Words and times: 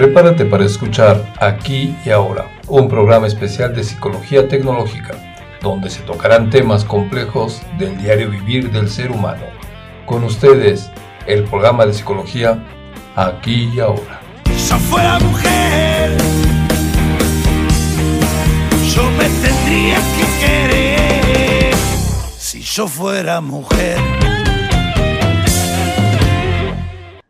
Prepárate 0.00 0.46
para 0.46 0.64
escuchar 0.64 1.30
Aquí 1.38 1.94
y 2.06 2.08
Ahora, 2.08 2.46
un 2.68 2.88
programa 2.88 3.26
especial 3.26 3.74
de 3.74 3.84
psicología 3.84 4.48
tecnológica, 4.48 5.12
donde 5.60 5.90
se 5.90 6.00
tocarán 6.00 6.48
temas 6.48 6.86
complejos 6.86 7.60
del 7.78 7.98
diario 7.98 8.30
vivir 8.30 8.72
del 8.72 8.88
ser 8.88 9.10
humano. 9.10 9.44
Con 10.06 10.24
ustedes, 10.24 10.90
el 11.26 11.44
programa 11.44 11.84
de 11.84 11.92
psicología 11.92 12.64
Aquí 13.14 13.70
y 13.74 13.80
Ahora. 13.80 14.22
Si 14.46 14.70
yo 14.70 14.78
fuera 14.78 15.18
mujer, 15.18 16.16
yo 18.94 19.02
me 19.18 19.28
tendría 19.28 19.98
que 20.16 20.46
querer. 20.46 21.74
Si 22.38 22.62
yo 22.62 22.88
fuera 22.88 23.42
mujer. 23.42 23.98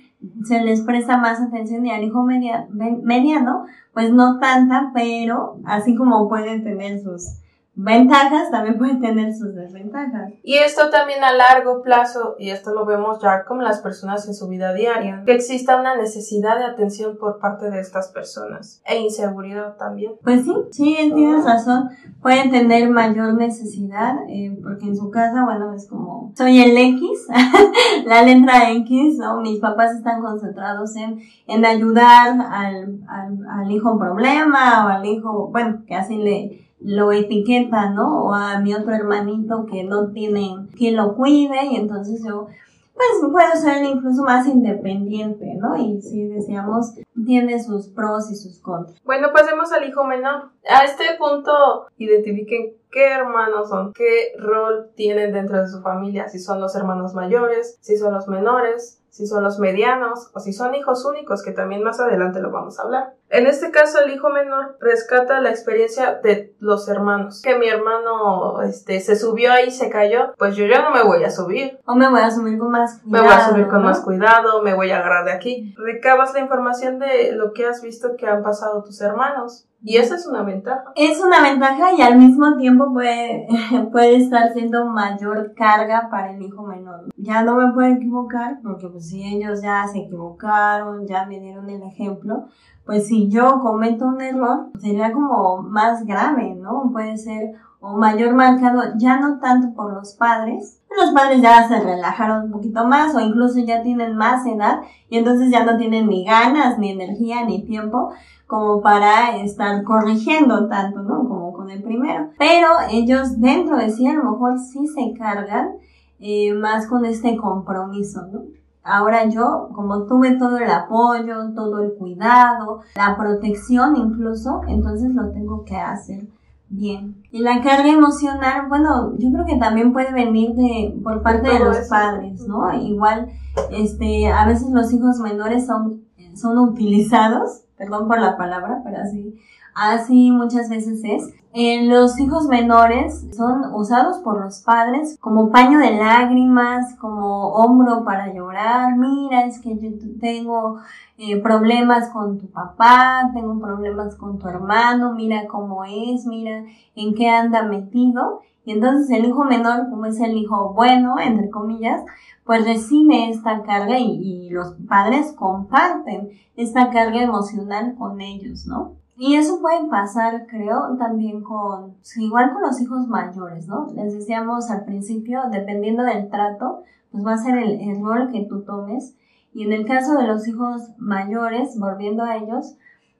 se 0.45 0.61
les 0.61 0.81
presta 0.81 1.17
más 1.17 1.41
atención 1.41 1.85
y 1.85 1.91
al 1.91 2.03
hijo 2.03 2.23
media, 2.23 2.67
mediano, 2.71 3.65
pues 3.93 4.11
no 4.11 4.39
tanta, 4.39 4.91
pero 4.93 5.57
así 5.65 5.95
como 5.95 6.29
pueden 6.29 6.63
tener 6.63 7.01
sus 7.01 7.42
ventajas, 7.75 8.51
también 8.51 8.77
pueden 8.77 9.01
tener 9.01 9.33
sus 9.33 9.55
desventajas. 9.55 10.31
Y 10.43 10.55
esto 10.55 10.89
también 10.91 11.23
a 11.23 11.33
largo 11.33 11.81
plazo, 11.81 12.35
y 12.37 12.51
esto 12.51 12.73
lo 12.73 12.85
vemos 12.85 13.19
ya 13.21 13.45
con 13.45 13.63
las 13.63 13.81
personas 13.81 14.27
en 14.27 14.35
su 14.35 14.47
vida 14.47 14.73
diaria, 14.73 15.23
que 15.25 15.33
exista 15.33 15.79
una 15.79 15.95
necesidad 15.95 16.59
de 16.59 16.65
atención 16.65 17.17
por 17.17 17.39
parte 17.39 17.71
de 17.71 17.79
estas 17.79 18.09
personas 18.09 18.81
e 18.85 18.99
inseguridad 18.99 19.75
también. 19.77 20.13
Pues 20.23 20.45
sí, 20.45 20.53
sí, 20.71 21.11
tienes 21.15 21.45
razón, 21.45 21.89
pueden 22.21 22.51
tener 22.51 22.89
mayor 22.89 23.33
necesidad, 23.33 24.17
eh, 24.29 24.55
porque 24.61 24.85
en 24.85 24.95
su 24.95 25.09
casa, 25.09 25.43
bueno, 25.43 25.73
es 25.73 25.87
como, 25.87 26.31
soy 26.35 26.61
el 26.61 26.77
X, 26.77 27.27
la 28.05 28.21
letra 28.21 28.71
X, 28.71 29.17
¿no? 29.17 29.41
Mis 29.41 29.59
papás 29.59 29.95
están 29.95 30.21
concentrados 30.21 30.95
en, 30.95 31.19
en 31.47 31.65
ayudar 31.65 32.39
al, 32.51 32.99
al, 33.07 33.39
al 33.49 33.71
hijo 33.71 33.97
problema 33.97 34.85
o 34.85 34.89
al 34.89 35.05
hijo, 35.05 35.49
bueno, 35.51 35.81
que 35.87 35.95
así 35.95 36.17
le 36.17 36.63
lo 36.83 37.11
etiqueta, 37.11 37.89
¿no? 37.89 38.25
O 38.25 38.33
a 38.33 38.59
mi 38.59 38.73
otro 38.73 38.93
hermanito 38.93 39.65
que 39.65 39.83
no 39.83 40.11
tiene 40.11 40.67
quien 40.75 40.95
lo 40.95 41.15
cuide 41.15 41.65
y 41.65 41.75
entonces 41.77 42.23
yo 42.25 42.47
pues 42.93 43.31
puedo 43.31 43.51
ser 43.55 43.83
incluso 43.83 44.23
más 44.23 44.47
independiente, 44.47 45.55
¿no? 45.55 45.75
Y 45.77 46.01
si 46.01 46.27
decíamos, 46.27 46.93
tiene 47.25 47.61
sus 47.61 47.87
pros 47.87 48.29
y 48.29 48.35
sus 48.35 48.59
contras. 48.59 49.01
Bueno, 49.03 49.29
pasemos 49.33 49.71
al 49.71 49.87
hijo 49.87 50.03
menor. 50.03 50.51
A 50.69 50.85
este 50.85 51.03
punto, 51.17 51.87
identifiquen 51.97 52.73
qué 52.91 53.11
hermanos 53.11 53.69
son, 53.69 53.93
qué 53.93 54.33
rol 54.37 54.91
tienen 54.95 55.33
dentro 55.33 55.59
de 55.59 55.67
su 55.67 55.81
familia, 55.81 56.29
si 56.29 56.39
son 56.39 56.61
los 56.61 56.75
hermanos 56.75 57.15
mayores, 57.15 57.77
si 57.81 57.97
son 57.97 58.13
los 58.13 58.27
menores, 58.27 59.01
si 59.09 59.27
son 59.27 59.43
los 59.43 59.59
medianos 59.59 60.31
o 60.33 60.39
si 60.39 60.53
son 60.53 60.75
hijos 60.75 61.05
únicos, 61.05 61.43
que 61.43 61.51
también 61.51 61.83
más 61.83 61.99
adelante 61.99 62.41
lo 62.41 62.51
vamos 62.51 62.79
a 62.79 62.83
hablar. 62.83 63.13
En 63.33 63.47
este 63.47 63.71
caso, 63.71 63.97
el 63.99 64.13
hijo 64.13 64.29
menor 64.29 64.77
rescata 64.79 65.41
la 65.41 65.49
experiencia 65.49 66.19
de 66.21 66.55
los 66.59 66.87
hermanos. 66.87 67.41
Que 67.41 67.57
mi 67.57 67.67
hermano 67.67 68.61
este, 68.61 68.99
se 68.99 69.15
subió 69.15 69.51
ahí 69.51 69.71
se 69.71 69.89
cayó, 69.89 70.35
pues 70.37 70.55
yo 70.55 70.67
ya 70.67 70.83
no 70.83 70.91
me 70.91 71.01
voy 71.01 71.23
a 71.23 71.31
subir. 71.31 71.79
O 71.87 71.95
me 71.95 72.07
voy 72.07 72.21
a 72.21 72.29
subir 72.29 72.59
con 72.59 72.69
más 72.69 73.01
cuidado. 73.01 73.23
Me 73.23 73.27
voy 73.27 73.35
a 73.35 73.49
subir 73.49 73.67
con 73.67 73.83
más 73.83 74.01
cuidado, 74.01 74.61
me 74.61 74.75
voy 74.75 74.91
a 74.91 74.99
agarrar 74.99 75.25
de 75.25 75.31
aquí. 75.31 75.73
Recabas 75.77 76.31
la 76.35 76.41
información 76.41 76.99
de 76.99 77.31
lo 77.31 77.53
que 77.53 77.65
has 77.65 77.81
visto 77.81 78.15
que 78.19 78.27
han 78.27 78.43
pasado 78.43 78.83
tus 78.83 79.01
hermanos. 79.01 79.67
Y 79.85 79.97
esa 79.97 80.15
es 80.15 80.25
una 80.25 80.43
ventaja. 80.43 80.93
Es 80.95 81.19
una 81.19 81.41
ventaja 81.41 81.91
y 81.91 82.01
al 82.01 82.17
mismo 82.17 82.55
tiempo 82.55 82.93
puede, 82.93 83.47
puede 83.91 84.15
estar 84.15 84.53
siendo 84.53 84.85
mayor 84.85 85.53
carga 85.55 86.07
para 86.09 86.31
el 86.31 86.41
hijo 86.41 86.63
menor. 86.63 87.09
Ya 87.17 87.43
no 87.43 87.55
me 87.55 87.73
puedo 87.73 87.93
equivocar 87.93 88.59
porque 88.63 88.87
pues 88.87 89.09
si 89.09 89.23
ellos 89.23 89.61
ya 89.61 89.85
se 89.87 89.99
equivocaron, 89.99 91.05
ya 91.05 91.25
me 91.25 91.41
dieron 91.41 91.69
el 91.69 91.83
ejemplo, 91.83 92.45
pues 92.85 93.07
si 93.07 93.29
yo 93.29 93.59
cometo 93.61 94.05
un 94.05 94.21
error 94.21 94.69
sería 94.79 95.11
como 95.11 95.61
más 95.61 96.05
grave, 96.05 96.55
¿no? 96.55 96.89
Puede 96.91 97.17
ser 97.17 97.55
o 97.79 97.97
mayor 97.97 98.33
marcado 98.33 98.81
ya 98.97 99.19
no 99.19 99.39
tanto 99.39 99.73
por 99.75 99.93
los 99.93 100.13
padres, 100.13 100.81
los 100.97 101.11
padres 101.11 101.41
ya 101.41 101.67
se 101.67 101.81
relajaron 101.81 102.45
un 102.45 102.51
poquito 102.51 102.87
más 102.87 103.13
o 103.13 103.19
incluso 103.19 103.59
ya 103.59 103.83
tienen 103.83 104.15
más 104.15 104.45
edad 104.45 104.81
y 105.09 105.17
entonces 105.17 105.51
ya 105.51 105.65
no 105.65 105.77
tienen 105.77 106.07
ni 106.07 106.23
ganas, 106.23 106.77
ni 106.79 106.91
energía, 106.91 107.45
ni 107.45 107.63
tiempo 107.63 108.11
como 108.47 108.81
para 108.81 109.37
estar 109.37 109.83
corrigiendo 109.83 110.67
tanto, 110.67 111.01
¿no? 111.01 111.27
Como 111.27 111.53
con 111.53 111.71
el 111.71 111.81
primero. 111.83 112.29
Pero 112.37 112.67
ellos 112.89 113.39
dentro 113.41 113.77
de 113.77 113.89
sí 113.89 114.07
a 114.07 114.13
lo 114.13 114.31
mejor 114.31 114.59
sí 114.59 114.87
se 114.87 115.13
cargan 115.17 115.71
eh, 116.19 116.53
más 116.53 116.87
con 116.87 117.03
este 117.05 117.35
compromiso, 117.35 118.21
¿no? 118.31 118.43
Ahora 118.83 119.29
yo, 119.29 119.69
como 119.73 120.03
tuve 120.03 120.37
todo 120.37 120.57
el 120.57 120.69
apoyo, 120.69 121.53
todo 121.55 121.81
el 121.81 121.93
cuidado, 121.93 122.81
la 122.95 123.15
protección 123.15 123.95
incluso, 123.95 124.61
entonces 124.67 125.13
lo 125.15 125.29
tengo 125.31 125.63
que 125.63 125.77
hacer 125.77 126.27
bien. 126.67 127.23
Y 127.31 127.39
la 127.39 127.61
carga 127.61 127.89
emocional, 127.89 128.67
bueno, 128.67 129.13
yo 129.17 129.31
creo 129.31 129.45
que 129.45 129.57
también 129.57 129.93
puede 129.93 130.11
venir 130.11 130.53
de 130.53 130.99
por 131.03 131.21
parte 131.21 131.49
de 131.49 131.59
los 131.59 131.77
padres, 131.87 132.45
¿no? 132.47 132.73
Igual, 132.73 133.29
este, 133.71 134.27
a 134.27 134.45
veces 134.45 134.69
los 134.71 134.91
hijos 134.91 135.19
menores 135.19 135.65
son, 135.65 136.01
son 136.35 136.57
utilizados, 136.57 137.61
perdón 137.77 138.07
por 138.07 138.19
la 138.19 138.37
palabra, 138.37 138.81
pero 138.83 138.97
así, 139.01 139.35
así 139.75 140.31
muchas 140.31 140.69
veces 140.69 141.01
es. 141.03 141.33
Los 141.55 142.19
hijos 142.19 142.47
menores 142.47 143.27
son 143.37 143.75
usados 143.75 144.17
por 144.23 144.43
los 144.43 144.61
padres 144.61 145.19
como 145.21 145.51
paño 145.51 145.77
de 145.77 145.91
lágrimas, 145.91 146.95
como 146.95 147.49
hombro 147.49 148.03
para 148.03 148.33
llorar. 148.33 148.97
Mira, 148.97 149.45
es 149.45 149.59
que 149.61 149.77
yo 149.77 149.91
tengo 150.19 150.79
eh, 151.19 151.39
problemas 151.43 152.09
con 152.09 152.39
tu 152.39 152.49
papá, 152.49 153.29
tengo 153.35 153.59
problemas 153.59 154.15
con 154.15 154.39
tu 154.39 154.47
hermano, 154.47 155.13
mira 155.13 155.45
cómo 155.47 155.85
es, 155.85 156.25
mira 156.25 156.63
en 156.95 157.13
qué 157.13 157.29
anda 157.29 157.61
metido. 157.61 158.41
Y 158.65 158.71
entonces 158.71 159.11
el 159.11 159.25
hijo 159.25 159.43
menor, 159.43 159.91
como 159.91 160.07
es 160.07 160.19
el 160.21 160.35
hijo 160.35 160.73
bueno, 160.73 161.19
entre 161.19 161.51
comillas, 161.51 162.01
pues 162.45 162.65
recibe 162.65 163.29
esta 163.29 163.61
carga 163.61 163.99
y 163.99 164.49
los 164.49 164.73
padres 164.87 165.33
comparten 165.33 166.31
esta 166.55 166.89
carga 166.89 167.21
emocional 167.21 167.93
con 167.95 168.21
ellos, 168.21 168.65
¿no? 168.65 169.02
Y 169.15 169.35
eso 169.35 169.61
puede 169.61 169.87
pasar, 169.89 170.47
creo, 170.47 170.97
también 170.97 171.43
con, 171.43 171.95
igual 172.17 172.51
con 172.51 172.63
los 172.63 172.81
hijos 172.81 173.07
mayores, 173.07 173.67
¿no? 173.67 173.87
Les 173.93 174.13
decíamos 174.13 174.71
al 174.71 174.85
principio, 174.85 175.41
dependiendo 175.51 176.03
del 176.03 176.29
trato, 176.29 176.83
pues 177.11 177.23
va 177.23 177.33
a 177.33 177.37
ser 177.37 177.57
el, 177.57 178.01
rol 178.01 178.31
que 178.31 178.45
tú 178.45 178.63
tomes. 178.63 179.15
Y 179.53 179.65
en 179.65 179.73
el 179.73 179.85
caso 179.85 180.17
de 180.17 180.25
los 180.25 180.47
hijos 180.47 180.81
mayores, 180.97 181.77
volviendo 181.79 182.23
a 182.23 182.37
ellos, 182.37 182.75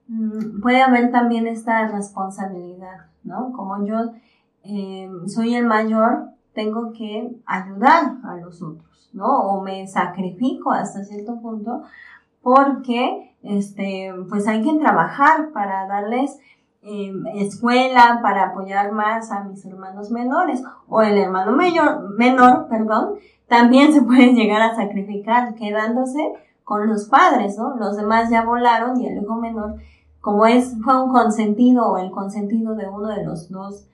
mm, 0.08 0.62
puede 0.62 0.82
haber 0.82 1.12
también 1.12 1.46
esta 1.46 1.88
responsabilidad, 1.88 3.06
¿no? 3.24 3.54
Como 3.54 3.86
yo 3.86 4.14
eh, 4.64 5.12
soy 5.28 5.54
el 5.54 5.68
mayor, 5.68 6.30
tengo 6.54 6.92
que 6.94 7.36
ayudar 7.46 8.18
a 8.24 8.38
los 8.38 8.64
otros, 8.64 9.12
¿no? 9.14 9.28
O 9.28 9.62
me 9.62 9.88
sacrifico 9.88 10.72
hasta 10.72 11.04
cierto 11.04 11.40
punto 11.40 11.84
porque 12.42 13.33
este, 13.44 14.14
pues 14.30 14.48
hay 14.48 14.62
que 14.64 14.80
trabajar 14.80 15.52
para 15.54 15.86
darles 15.88 16.40
em, 16.82 17.26
escuela, 17.36 18.20
para 18.22 18.50
apoyar 18.50 18.92
más 18.92 19.32
a 19.32 19.44
mis 19.44 19.66
hermanos 19.66 20.12
menores 20.12 20.64
o 20.88 21.02
el 21.02 21.18
hermano 21.18 21.52
mayor, 21.52 22.18
menor, 22.18 22.68
perdón, 22.70 23.16
también 23.48 23.94
se 23.94 24.02
puede 24.02 24.34
llegar 24.34 24.62
a 24.62 24.76
sacrificar 24.76 25.56
quedándose 25.56 26.34
con 26.64 26.88
los 26.88 27.10
padres, 27.10 27.58
¿no? 27.58 27.76
Los 27.76 27.98
demás 27.98 28.30
ya 28.30 28.44
volaron 28.44 29.00
y 29.00 29.08
el 29.08 29.22
hijo 29.22 29.36
menor, 29.36 29.76
como 30.22 30.46
es, 30.46 30.76
fue 30.84 31.02
un 31.02 31.12
consentido 31.12 31.92
o 31.92 31.98
el 31.98 32.10
consentido 32.12 32.76
de 32.76 32.88
uno 32.88 33.10
de 33.10 33.26
los 33.26 33.50
dos 33.50 33.86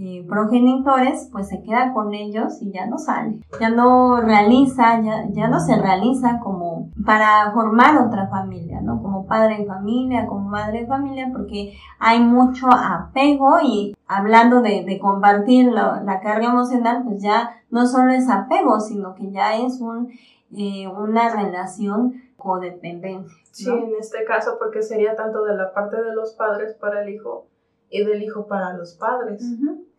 eh, 0.00 0.24
progenitores, 0.28 1.28
pues 1.32 1.48
se 1.48 1.62
queda 1.62 1.92
con 1.92 2.14
ellos 2.14 2.62
y 2.62 2.70
ya 2.70 2.86
no 2.86 2.98
sale, 2.98 3.40
ya 3.60 3.70
no 3.70 4.20
realiza, 4.20 5.00
ya, 5.00 5.26
ya 5.30 5.48
no 5.48 5.58
se 5.58 5.76
realiza 5.76 6.38
como 6.40 6.90
para 7.04 7.50
formar 7.52 7.98
otra 7.98 8.28
familia, 8.28 8.80
¿no? 8.80 9.02
Como 9.02 9.26
padre 9.26 9.58
de 9.58 9.66
familia, 9.66 10.26
como 10.26 10.48
madre 10.48 10.82
de 10.82 10.86
familia, 10.86 11.30
porque 11.32 11.74
hay 11.98 12.20
mucho 12.20 12.68
apego 12.70 13.58
y 13.62 13.96
hablando 14.06 14.62
de, 14.62 14.84
de 14.84 14.98
compartir 14.98 15.72
la 15.72 16.20
carga 16.22 16.46
emocional, 16.46 17.02
pues 17.04 17.22
ya 17.22 17.50
no 17.70 17.86
solo 17.86 18.12
es 18.12 18.28
apego, 18.30 18.80
sino 18.80 19.14
que 19.14 19.30
ya 19.30 19.56
es 19.56 19.80
un, 19.80 20.10
eh, 20.56 20.88
una 20.88 21.34
relación 21.34 22.22
codependencia. 22.36 23.36
Sí, 23.50 23.68
en 23.68 23.94
este 23.98 24.24
caso, 24.24 24.56
porque 24.58 24.82
sería 24.82 25.16
tanto 25.16 25.44
de 25.44 25.56
la 25.56 25.72
parte 25.72 26.00
de 26.00 26.14
los 26.14 26.34
padres 26.34 26.74
para 26.74 27.02
el 27.02 27.10
hijo 27.10 27.46
y 27.90 28.04
del 28.04 28.22
hijo 28.22 28.46
para 28.46 28.74
los 28.74 28.94
padres. 28.94 29.42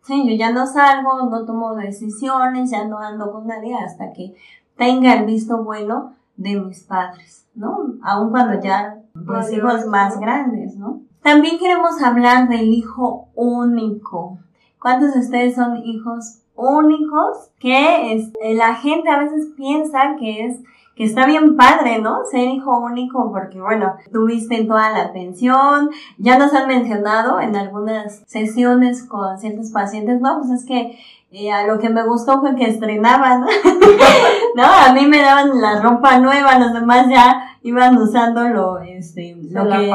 Sí, 0.02 0.28
yo 0.28 0.34
ya 0.36 0.50
no 0.50 0.66
salgo, 0.66 1.28
no 1.28 1.44
tomo 1.44 1.74
decisiones, 1.74 2.70
ya 2.70 2.86
no 2.86 2.98
ando 2.98 3.30
con 3.30 3.46
nadie 3.46 3.74
hasta 3.74 4.12
que 4.12 4.34
tenga 4.76 5.14
el 5.14 5.26
visto 5.26 5.62
bueno 5.62 6.14
de 6.36 6.58
mis 6.58 6.84
padres, 6.84 7.46
¿no? 7.54 7.94
Aun 8.02 8.30
cuando 8.30 8.60
ya, 8.60 8.98
pues, 9.26 9.52
hijos 9.52 9.86
más 9.86 10.18
grandes, 10.18 10.76
¿no? 10.76 11.02
También 11.22 11.58
queremos 11.58 12.00
hablar 12.02 12.48
del 12.48 12.72
hijo 12.72 13.28
único. 13.34 14.38
¿Cuántos 14.80 15.12
de 15.12 15.20
ustedes 15.20 15.54
son 15.54 15.76
hijos 15.84 16.40
únicos? 16.54 17.50
Que 17.58 18.14
es, 18.14 18.32
la 18.56 18.74
gente 18.74 19.10
a 19.10 19.18
veces 19.18 19.48
piensa 19.54 20.16
que 20.18 20.46
es 20.46 20.60
que 21.00 21.06
está 21.06 21.24
bien 21.24 21.56
padre, 21.56 21.98
¿no? 21.98 22.26
Ser 22.30 22.46
hijo 22.46 22.78
único 22.78 23.32
porque, 23.32 23.58
bueno, 23.58 23.94
tuviste 24.12 24.64
toda 24.64 24.90
la 24.90 25.04
atención, 25.04 25.88
ya 26.18 26.36
nos 26.36 26.52
han 26.52 26.68
mencionado 26.68 27.40
en 27.40 27.56
algunas 27.56 28.22
sesiones 28.26 29.08
con 29.08 29.38
ciertos 29.38 29.70
pacientes, 29.70 30.20
no, 30.20 30.40
pues 30.40 30.60
es 30.60 30.66
que 30.66 30.98
eh, 31.30 31.50
a 31.50 31.66
lo 31.66 31.78
que 31.78 31.88
me 31.88 32.06
gustó 32.06 32.40
fue 32.40 32.54
que 32.54 32.68
estrenaban, 32.68 33.40
¿no? 34.56 34.62
A 34.62 34.92
mí 34.92 35.06
me 35.06 35.22
daban 35.22 35.58
la 35.58 35.80
ropa 35.80 36.18
nueva, 36.18 36.58
los 36.58 36.74
demás 36.74 37.08
ya 37.08 37.56
iban 37.62 37.96
usando 37.96 38.46
lo, 38.50 38.80
este, 38.80 39.38
lo 39.52 39.70
que, 39.70 39.90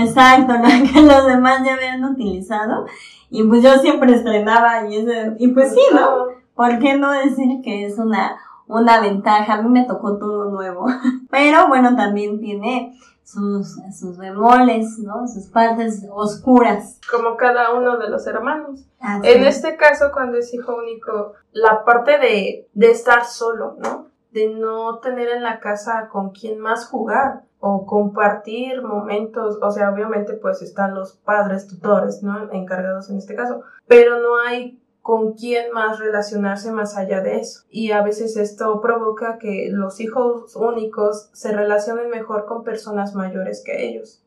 exacto, 0.00 0.54
lo 0.54 0.62
que 0.62 1.02
los 1.02 1.26
demás 1.26 1.60
ya 1.62 1.74
habían 1.74 2.02
utilizado, 2.06 2.86
y 3.28 3.42
pues 3.42 3.62
yo 3.62 3.74
siempre 3.74 4.14
estrenaba 4.14 4.88
y 4.88 4.96
ese, 4.96 5.34
y 5.38 5.48
pues 5.48 5.74
sí, 5.74 5.82
¿no? 5.92 6.32
¿Por 6.54 6.78
qué 6.78 6.96
no 6.96 7.10
decir 7.10 7.60
que 7.62 7.84
es 7.84 7.98
una 7.98 8.38
una 8.78 9.00
ventaja. 9.00 9.54
A 9.54 9.62
mí 9.62 9.68
me 9.68 9.84
tocó 9.86 10.18
todo 10.18 10.50
nuevo. 10.50 10.86
Pero 11.30 11.68
bueno, 11.68 11.96
también 11.96 12.40
tiene 12.40 12.98
sus, 13.24 13.76
sus 13.98 14.18
bemoles, 14.18 14.98
¿no? 14.98 15.26
Sus 15.28 15.46
partes 15.46 16.06
oscuras. 16.10 17.00
Como 17.10 17.36
cada 17.36 17.72
uno 17.72 17.98
de 17.98 18.10
los 18.10 18.26
hermanos. 18.26 18.84
en 19.22 19.44
este 19.44 19.76
caso, 19.76 20.10
cuando 20.12 20.38
es 20.38 20.52
hijo 20.52 20.76
único, 20.76 21.34
la 21.52 21.84
parte 21.84 22.18
de, 22.18 22.68
de 22.72 22.90
estar 22.90 23.24
solo, 23.24 23.76
¿no? 23.78 24.06
De 24.30 24.48
no 24.48 24.98
tener 24.98 25.28
en 25.28 25.42
la 25.42 25.60
casa 25.60 26.08
con 26.10 26.30
quien 26.30 26.58
más 26.58 26.86
jugar 26.86 27.44
o 27.64 27.86
compartir 27.86 28.82
momentos, 28.82 29.56
o 29.62 29.70
sea, 29.70 29.90
obviamente 29.90 30.32
pues 30.34 30.62
están 30.62 30.96
los 30.96 31.12
padres 31.12 31.68
tutores, 31.68 32.20
¿no? 32.22 32.50
Encargados 32.50 33.08
en 33.08 33.18
este 33.18 33.36
caso, 33.36 33.62
pero 33.86 34.18
no 34.20 34.36
hay 34.40 34.81
con 35.02 35.34
quién 35.34 35.72
más 35.72 35.98
relacionarse 35.98 36.70
más 36.70 36.96
allá 36.96 37.20
de 37.20 37.40
eso. 37.40 37.64
Y 37.70 37.90
a 37.90 38.02
veces 38.02 38.36
esto 38.36 38.80
provoca 38.80 39.38
que 39.38 39.68
los 39.70 40.00
hijos 40.00 40.54
únicos 40.56 41.28
se 41.32 41.52
relacionen 41.52 42.08
mejor 42.08 42.46
con 42.46 42.62
personas 42.62 43.12
mayores 43.14 43.62
que 43.64 43.88
ellos. 43.88 44.20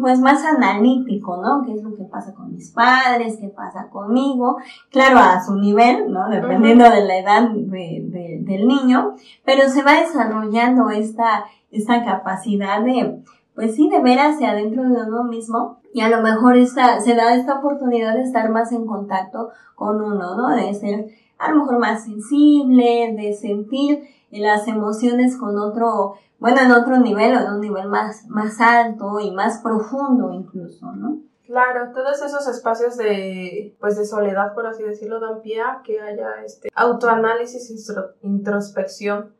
pues 0.00 0.20
más 0.20 0.44
analítico, 0.44 1.38
¿no? 1.38 1.64
¿Qué 1.64 1.72
es 1.74 1.82
lo 1.82 1.96
que 1.96 2.04
pasa 2.04 2.34
con 2.34 2.52
mis 2.52 2.70
padres? 2.70 3.38
¿Qué 3.40 3.48
pasa 3.48 3.88
conmigo? 3.88 4.58
Claro, 4.90 5.18
a 5.18 5.42
su 5.42 5.54
nivel, 5.54 6.12
¿no? 6.12 6.28
Dependiendo 6.28 6.84
de 6.84 7.04
la 7.04 7.18
edad 7.18 7.48
del 7.50 8.68
niño, 8.68 9.14
pero 9.44 9.68
se 9.70 9.82
va 9.82 10.00
desarrollando 10.00 10.90
esta, 10.90 11.44
esta 11.70 12.04
capacidad 12.04 12.82
de, 12.82 13.22
pues 13.54 13.74
sí, 13.74 13.88
de 13.88 14.02
ver 14.02 14.18
hacia 14.18 14.50
adentro 14.50 14.82
de 14.82 15.04
uno 15.04 15.24
mismo 15.24 15.78
y 15.94 16.02
a 16.02 16.08
lo 16.08 16.22
mejor 16.22 16.56
esta, 16.56 17.00
se 17.00 17.14
da 17.14 17.34
esta 17.34 17.58
oportunidad 17.58 18.14
de 18.14 18.22
estar 18.22 18.50
más 18.50 18.72
en 18.72 18.86
contacto 18.86 19.50
con 19.74 20.02
uno, 20.02 20.36
¿no? 20.36 20.50
De 20.54 20.72
ser 20.74 21.06
a 21.42 21.50
lo 21.50 21.60
mejor 21.60 21.78
más 21.78 22.04
sensible, 22.04 23.14
de 23.16 23.34
sentir 23.34 24.04
las 24.30 24.66
emociones 24.68 25.36
con 25.36 25.58
otro, 25.58 26.14
bueno, 26.38 26.60
en 26.60 26.72
otro 26.72 26.98
nivel 26.98 27.36
o 27.36 27.40
en 27.40 27.52
un 27.54 27.60
nivel 27.60 27.88
más, 27.88 28.26
más 28.28 28.60
alto 28.60 29.18
y 29.20 29.32
más 29.32 29.58
profundo 29.58 30.32
incluso, 30.32 30.92
¿no? 30.92 31.18
Claro, 31.46 31.92
todos 31.92 32.22
esos 32.22 32.46
espacios 32.48 32.96
de, 32.96 33.76
pues 33.80 33.98
de 33.98 34.06
soledad, 34.06 34.54
por 34.54 34.66
así 34.66 34.84
decirlo, 34.84 35.20
dan 35.20 35.42
pie 35.42 35.60
a 35.60 35.82
que 35.84 36.00
haya 36.00 36.42
este 36.44 36.70
autoanálisis, 36.74 37.92
introspección 38.22 39.32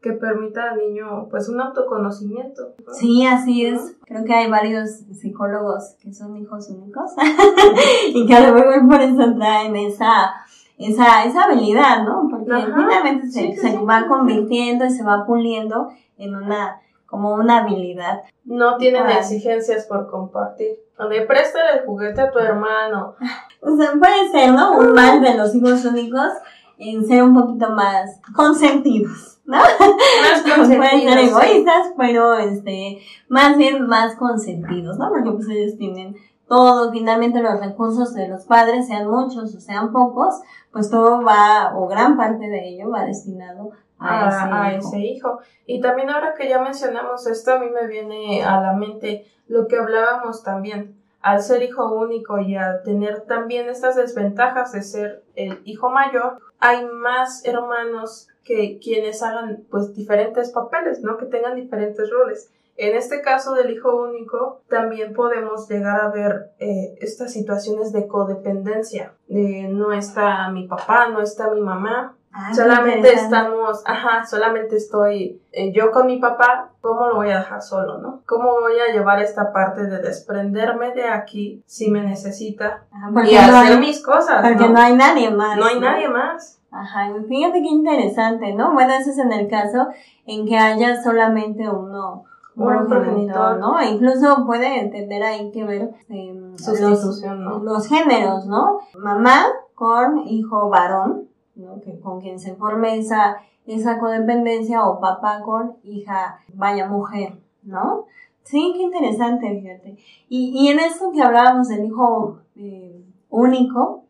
que 0.00 0.12
permita 0.12 0.70
al 0.70 0.78
niño 0.78 1.28
pues 1.30 1.48
un 1.48 1.60
autoconocimiento. 1.60 2.74
Sí, 2.94 3.26
así 3.26 3.66
es. 3.66 3.96
Creo 4.06 4.24
que 4.24 4.34
hay 4.34 4.50
varios 4.50 4.90
psicólogos 5.12 5.96
que 6.00 6.12
son 6.12 6.36
hijos 6.38 6.70
únicos 6.70 7.12
y 8.14 8.26
que 8.26 8.34
a 8.34 8.48
lo 8.48 8.54
mejor 8.54 8.88
por 8.88 9.00
eso 9.00 9.34
traen 9.36 9.76
esa 9.76 10.32
esa, 10.80 11.24
esa 11.24 11.44
habilidad, 11.44 12.04
¿no? 12.04 12.28
Porque 12.30 12.52
finalmente 12.74 13.30
se, 13.30 13.54
se 13.56 13.78
va 13.78 14.06
convirtiendo 14.06 14.86
y 14.86 14.90
se 14.90 15.04
va 15.04 15.26
puliendo 15.26 15.90
en 16.16 16.34
una, 16.34 16.80
como 17.06 17.34
una 17.34 17.58
habilidad. 17.58 18.22
No 18.44 18.76
tienen 18.78 19.06
exigencias 19.10 19.86
por 19.86 20.10
compartir. 20.10 20.78
O 20.98 21.08
de 21.08 21.22
préstale 21.22 21.80
el 21.80 21.86
juguete 21.86 22.20
a 22.20 22.30
tu 22.30 22.38
hermano. 22.38 23.14
O 23.62 23.76
sea, 23.76 23.92
puede 23.92 24.30
ser, 24.30 24.52
¿no? 24.52 24.78
Un 24.78 24.94
mal 24.94 25.20
de 25.20 25.34
los 25.34 25.54
hijos 25.54 25.84
únicos 25.84 26.32
en 26.78 27.06
ser 27.06 27.22
un 27.22 27.34
poquito 27.34 27.68
más 27.68 28.18
consentidos, 28.34 29.38
¿no? 29.44 29.58
Más 29.58 30.42
consentidos. 30.42 30.76
Pueden 30.78 31.00
ser 31.02 31.18
egoístas, 31.18 31.92
pero 31.98 32.38
este, 32.38 33.02
más 33.28 33.58
bien 33.58 33.86
más 33.86 34.16
consentidos, 34.16 34.96
¿no? 34.98 35.10
Porque 35.10 35.30
pues 35.32 35.46
ellos 35.50 35.76
tienen 35.76 36.16
todo, 36.50 36.90
finalmente 36.90 37.40
los 37.40 37.60
recursos 37.60 38.12
de 38.12 38.26
los 38.26 38.44
padres, 38.44 38.88
sean 38.88 39.08
muchos 39.08 39.54
o 39.54 39.60
sean 39.60 39.92
pocos, 39.92 40.40
pues 40.72 40.90
todo 40.90 41.22
va, 41.22 41.72
o 41.76 41.86
gran 41.86 42.16
parte 42.16 42.48
de 42.48 42.70
ello 42.70 42.90
va 42.90 43.04
destinado 43.04 43.70
a, 44.00 44.72
ese, 44.74 44.98
hijo. 44.98 45.38
Y 45.64 45.80
también 45.80 46.10
ahora 46.10 46.34
que 46.34 46.48
ya 46.48 46.60
mencionamos 46.60 47.24
esto, 47.28 47.52
a 47.52 47.60
mí 47.60 47.66
me 47.70 47.86
viene 47.86 48.42
a 48.42 48.60
la 48.60 48.72
mente 48.72 49.26
lo 49.46 49.68
que 49.68 49.76
hablábamos 49.76 50.42
también. 50.42 50.96
Al 51.22 51.40
ser 51.40 51.62
hijo 51.62 51.94
único 51.94 52.40
y 52.40 52.56
al 52.56 52.82
tener 52.82 53.20
también 53.26 53.68
estas 53.68 53.94
desventajas 53.94 54.72
de 54.72 54.82
ser 54.82 55.22
el 55.36 55.60
hijo 55.64 55.88
mayor, 55.88 56.40
hay 56.58 56.84
más 56.84 57.44
hermanos 57.44 58.26
que 58.42 58.80
quienes 58.80 59.22
hagan 59.22 59.62
pues 59.70 59.94
diferentes 59.94 60.50
papeles, 60.50 61.00
¿no? 61.00 61.16
Que 61.16 61.26
tengan 61.26 61.54
diferentes 61.54 62.10
roles. 62.10 62.50
En 62.76 62.96
este 62.96 63.20
caso 63.20 63.54
del 63.54 63.70
hijo 63.70 63.94
único, 64.02 64.62
también 64.68 65.12
podemos 65.12 65.68
llegar 65.68 66.00
a 66.00 66.10
ver 66.10 66.52
eh, 66.58 66.96
estas 67.00 67.32
situaciones 67.32 67.92
de 67.92 68.06
codependencia. 68.06 69.14
De 69.28 69.68
no 69.68 69.92
está 69.92 70.48
mi 70.50 70.66
papá, 70.66 71.08
no 71.08 71.20
está 71.20 71.50
mi 71.50 71.60
mamá, 71.60 72.16
ah, 72.32 72.54
solamente 72.54 73.12
estamos, 73.12 73.82
ajá, 73.84 74.24
solamente 74.24 74.76
estoy 74.76 75.40
eh, 75.52 75.72
yo 75.72 75.90
con 75.90 76.06
mi 76.06 76.18
papá, 76.18 76.70
¿cómo 76.80 77.08
lo 77.08 77.16
voy 77.16 77.30
a 77.30 77.38
dejar 77.38 77.60
solo, 77.60 77.98
no? 77.98 78.22
¿Cómo 78.24 78.60
voy 78.60 78.78
a 78.78 78.92
llevar 78.92 79.20
esta 79.20 79.52
parte 79.52 79.82
de 79.84 79.98
desprenderme 79.98 80.92
de 80.94 81.04
aquí 81.04 81.62
si 81.66 81.90
me 81.90 82.02
necesita 82.02 82.84
y 83.28 83.34
hacer 83.34 83.80
mis 83.80 84.02
cosas? 84.02 84.46
Porque 84.46 84.68
¿no? 84.68 84.78
hay 84.78 84.94
nadie 84.94 85.30
más. 85.30 85.58
No 85.58 85.66
hay 85.66 85.80
nadie 85.80 86.08
más. 86.08 86.60
Ajá, 86.70 87.12
fíjate 87.28 87.62
qué 87.62 87.68
interesante, 87.68 88.54
¿no? 88.54 88.72
Bueno, 88.72 88.94
ese 88.94 89.10
es 89.10 89.18
en 89.18 89.32
el 89.32 89.48
caso 89.48 89.88
en 90.24 90.46
que 90.46 90.56
haya 90.56 91.02
solamente 91.02 91.68
uno, 91.68 92.24
un 92.56 92.86
progenitor, 92.88 93.58
¿no? 93.58 93.78
E 93.78 93.90
incluso 93.90 94.44
puede 94.46 94.80
entender 94.80 95.22
ahí 95.22 95.50
que 95.50 95.64
ver 95.64 95.90
eh, 96.08 96.34
los, 96.34 97.22
los, 97.62 97.86
géneros, 97.88 98.46
¿no? 98.46 98.80
Mamá 98.98 99.46
con 99.74 100.18
hijo 100.26 100.68
varón, 100.68 101.28
¿no? 101.54 101.80
Que, 101.80 101.98
con 102.00 102.20
quien 102.20 102.38
se 102.38 102.54
forme 102.54 102.98
esa, 102.98 103.38
esa 103.66 103.98
codependencia, 103.98 104.84
o 104.84 105.00
papá 105.00 105.40
con 105.42 105.76
hija, 105.84 106.40
vaya 106.54 106.88
mujer, 106.88 107.38
¿no? 107.62 108.06
Sí, 108.42 108.72
qué 108.76 108.82
interesante, 108.82 109.48
fíjate. 109.60 109.96
Y, 110.28 110.52
y 110.54 110.68
en 110.68 110.80
esto 110.80 111.12
que 111.12 111.22
hablábamos 111.22 111.68
del 111.68 111.84
hijo 111.84 112.40
eh, 112.56 113.04
único, 113.28 114.04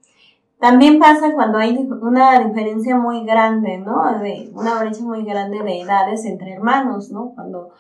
también 0.61 0.99
pasa 0.99 1.33
cuando 1.33 1.57
hay 1.57 1.89
una 2.03 2.39
diferencia 2.39 2.97
muy 2.97 3.25
grande, 3.25 3.79
¿no? 3.79 4.19
De 4.19 4.51
una 4.55 4.79
brecha 4.79 5.03
muy 5.03 5.25
grande 5.25 5.63
de 5.63 5.81
edades 5.81 6.27
entre 6.27 6.53
hermanos, 6.53 7.11
¿no? 7.11 7.33
Cuando 7.35 7.71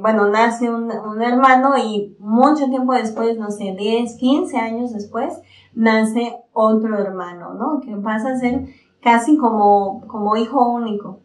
bueno, 0.00 0.28
nace 0.28 0.70
un, 0.70 0.90
un, 0.90 1.22
hermano 1.22 1.76
y 1.78 2.14
mucho 2.18 2.66
tiempo 2.66 2.92
después, 2.92 3.38
no 3.38 3.50
sé, 3.50 3.74
10, 3.76 4.16
15 4.16 4.58
años 4.58 4.92
después, 4.92 5.40
nace 5.74 6.36
otro 6.52 6.98
hermano, 6.98 7.54
¿no? 7.54 7.80
Que 7.80 7.96
pasa 7.96 8.32
a 8.32 8.36
ser 8.36 8.66
casi 9.00 9.36
como, 9.36 10.06
como 10.06 10.36
hijo 10.36 10.70
único. 10.70 11.20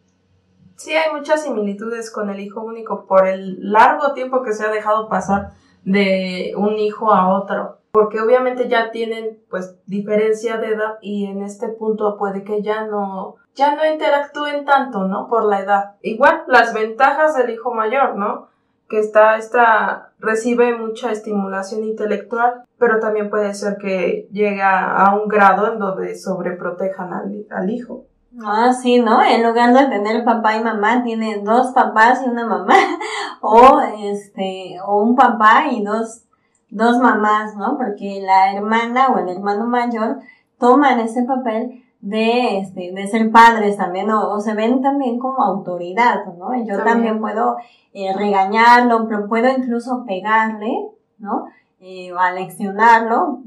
Sí, 0.76 0.92
hay 0.92 1.12
muchas 1.14 1.42
similitudes 1.42 2.10
con 2.10 2.30
el 2.30 2.40
hijo 2.40 2.62
único 2.62 3.06
por 3.06 3.26
el 3.26 3.72
largo 3.72 4.12
tiempo 4.12 4.42
que 4.42 4.52
se 4.52 4.64
ha 4.64 4.70
dejado 4.70 5.08
pasar 5.08 5.52
de 5.84 6.52
un 6.56 6.74
hijo 6.78 7.12
a 7.12 7.36
otro. 7.36 7.78
Porque 7.90 8.20
obviamente 8.20 8.68
ya 8.68 8.90
tienen 8.90 9.40
pues 9.50 9.76
diferencia 9.86 10.58
de 10.58 10.68
edad 10.68 10.98
y 11.00 11.26
en 11.26 11.42
este 11.42 11.68
punto 11.68 12.16
puede 12.16 12.44
que 12.44 12.62
ya 12.62 12.86
no 12.86 13.36
ya 13.58 13.74
no 13.74 13.84
interactúen 13.84 14.64
tanto, 14.64 15.04
¿no? 15.04 15.26
Por 15.28 15.44
la 15.44 15.60
edad. 15.60 15.96
Igual, 16.02 16.44
las 16.46 16.72
ventajas 16.72 17.34
del 17.34 17.50
hijo 17.50 17.74
mayor, 17.74 18.16
¿no? 18.16 18.46
Que 18.88 19.00
está, 19.00 19.36
está, 19.36 20.12
recibe 20.20 20.78
mucha 20.78 21.10
estimulación 21.10 21.82
intelectual, 21.82 22.64
pero 22.78 23.00
también 23.00 23.28
puede 23.28 23.52
ser 23.54 23.76
que 23.76 24.28
llegue 24.32 24.62
a 24.62 25.18
un 25.20 25.28
grado 25.28 25.72
en 25.72 25.78
donde 25.78 26.14
sobreprotejan 26.16 27.12
al, 27.12 27.46
al 27.50 27.70
hijo. 27.70 28.04
Ah, 28.44 28.72
sí, 28.72 29.00
¿no? 29.00 29.22
En 29.22 29.42
lugar 29.42 29.72
de 29.74 29.86
tener 29.86 30.24
papá 30.24 30.56
y 30.56 30.62
mamá, 30.62 31.02
tiene 31.02 31.42
dos 31.42 31.72
papás 31.72 32.22
y 32.24 32.28
una 32.28 32.46
mamá. 32.46 32.74
o 33.40 33.80
este, 34.02 34.76
o 34.86 35.02
un 35.02 35.16
papá 35.16 35.64
y 35.70 35.82
dos, 35.82 36.22
dos 36.70 36.98
mamás, 36.98 37.56
¿no? 37.56 37.76
Porque 37.76 38.20
la 38.24 38.52
hermana 38.52 39.08
o 39.08 39.18
el 39.18 39.28
hermano 39.28 39.66
mayor 39.66 40.18
toman 40.58 41.00
ese 41.00 41.24
papel 41.24 41.84
de, 42.00 42.58
este, 42.58 42.92
de 42.92 43.06
ser 43.08 43.30
padres 43.30 43.76
también, 43.76 44.10
o, 44.10 44.38
se 44.40 44.54
ven 44.54 44.82
también 44.82 45.18
como 45.18 45.42
autoridad, 45.42 46.26
¿no? 46.38 46.50
Yo 46.64 46.82
también, 46.84 47.20
puedo 47.20 47.56
eh, 47.92 48.14
regañarlo, 48.16 49.06
pero 49.08 49.28
puedo 49.28 49.48
incluso 49.48 50.04
pegarle, 50.06 50.72
¿no? 51.18 51.46
Eh, 51.80 52.12
o 52.12 52.18
aleccionarlo 52.18 53.40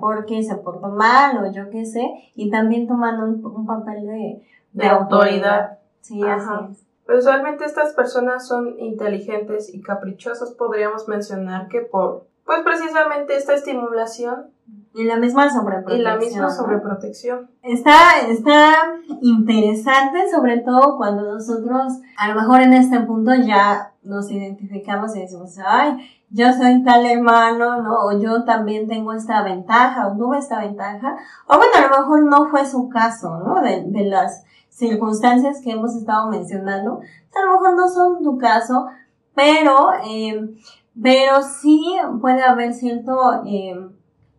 porque 0.00 0.44
se 0.44 0.54
portó 0.54 0.88
mal 0.88 1.44
o 1.44 1.50
yo 1.50 1.68
qué 1.70 1.84
sé, 1.84 2.30
y 2.34 2.48
también 2.50 2.86
tomando 2.86 3.24
un, 3.24 3.66
papel 3.66 4.06
de, 4.06 4.42
de, 4.72 4.86
autoridad. 4.86 5.78
Sí, 6.00 6.22
así 6.22 6.48
es. 6.70 6.86
usualmente 7.08 7.64
estas 7.64 7.92
personas 7.94 8.46
son 8.46 8.78
inteligentes 8.78 9.72
y 9.72 9.80
caprichosas, 9.80 10.52
podríamos 10.52 11.08
mencionar 11.08 11.66
que 11.66 11.80
por, 11.80 12.26
pues 12.44 12.60
precisamente 12.60 13.36
esta 13.36 13.54
estimulación 13.54 14.52
y 14.94 15.04
la 15.04 15.16
misma 15.16 15.50
sobreprotección. 15.50 16.00
Y 16.00 16.02
la 16.02 16.16
misma 16.16 16.50
sobreprotección. 16.50 17.50
Está, 17.62 18.20
está 18.28 18.74
interesante, 19.20 20.30
sobre 20.30 20.58
todo 20.58 20.96
cuando 20.96 21.22
nosotros, 21.22 21.94
a 22.16 22.28
lo 22.28 22.34
mejor 22.40 22.60
en 22.60 22.74
este 22.74 23.00
punto 23.00 23.34
ya 23.34 23.92
nos 24.02 24.30
identificamos 24.30 25.16
y 25.16 25.20
decimos, 25.20 25.56
ay, 25.64 25.98
yo 26.30 26.52
soy 26.52 26.82
tal 26.82 27.04
hermano, 27.06 27.82
¿no? 27.82 28.04
O 28.04 28.18
yo 28.18 28.44
también 28.44 28.88
tengo 28.88 29.12
esta 29.12 29.42
ventaja, 29.42 30.08
o 30.08 30.16
tuve 30.16 30.38
esta 30.38 30.60
ventaja. 30.60 31.16
O 31.46 31.56
bueno, 31.56 31.72
a 31.76 31.88
lo 31.88 31.98
mejor 32.00 32.24
no 32.24 32.50
fue 32.50 32.66
su 32.66 32.88
caso, 32.88 33.38
¿no? 33.38 33.60
De, 33.60 33.84
de 33.86 34.04
las 34.04 34.44
circunstancias 34.68 35.60
que 35.62 35.72
hemos 35.72 35.94
estado 35.94 36.28
mencionando. 36.28 37.00
A 37.34 37.46
lo 37.46 37.52
mejor 37.52 37.76
no 37.76 37.88
son 37.88 38.22
tu 38.22 38.38
caso, 38.38 38.86
pero, 39.34 39.92
eh, 40.06 40.54
pero 41.00 41.42
sí 41.42 41.96
puede 42.20 42.42
haber 42.42 42.72
cierto, 42.74 43.42
eh, 43.46 43.78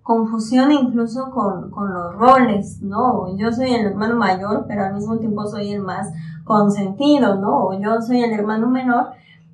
confusión 0.03 0.71
incluso 0.71 1.31
con, 1.31 1.71
con 1.71 1.93
los 1.93 2.13
roles, 2.15 2.81
¿no? 2.81 3.35
Yo 3.37 3.51
soy 3.51 3.73
el 3.73 3.85
hermano 3.85 4.15
mayor, 4.17 4.65
pero 4.67 4.83
al 4.83 4.93
mismo 4.93 5.17
tiempo 5.17 5.47
soy 5.47 5.71
el 5.71 5.81
más 5.81 6.11
consentido, 6.43 7.35
¿no? 7.35 7.67
O 7.67 7.79
yo 7.79 8.01
soy 8.01 8.21
el 8.21 8.33
hermano 8.33 8.69
menor, 8.69 9.11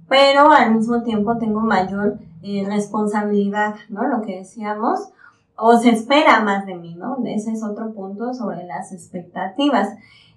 pero 0.07 0.51
al 0.51 0.73
mismo 0.73 1.03
tiempo 1.03 1.37
tengo 1.37 1.61
mayor 1.61 2.17
eh, 2.41 2.65
responsabilidad, 2.67 3.75
¿no? 3.89 4.07
Lo 4.07 4.21
que 4.21 4.37
decíamos, 4.39 5.09
o 5.55 5.77
se 5.77 5.91
espera 5.91 6.41
más 6.41 6.65
de 6.65 6.75
mí, 6.75 6.95
¿no? 6.95 7.17
Ese 7.25 7.51
es 7.51 7.63
otro 7.63 7.93
punto 7.93 8.33
sobre 8.33 8.65
las 8.65 8.91
expectativas. 8.91 9.89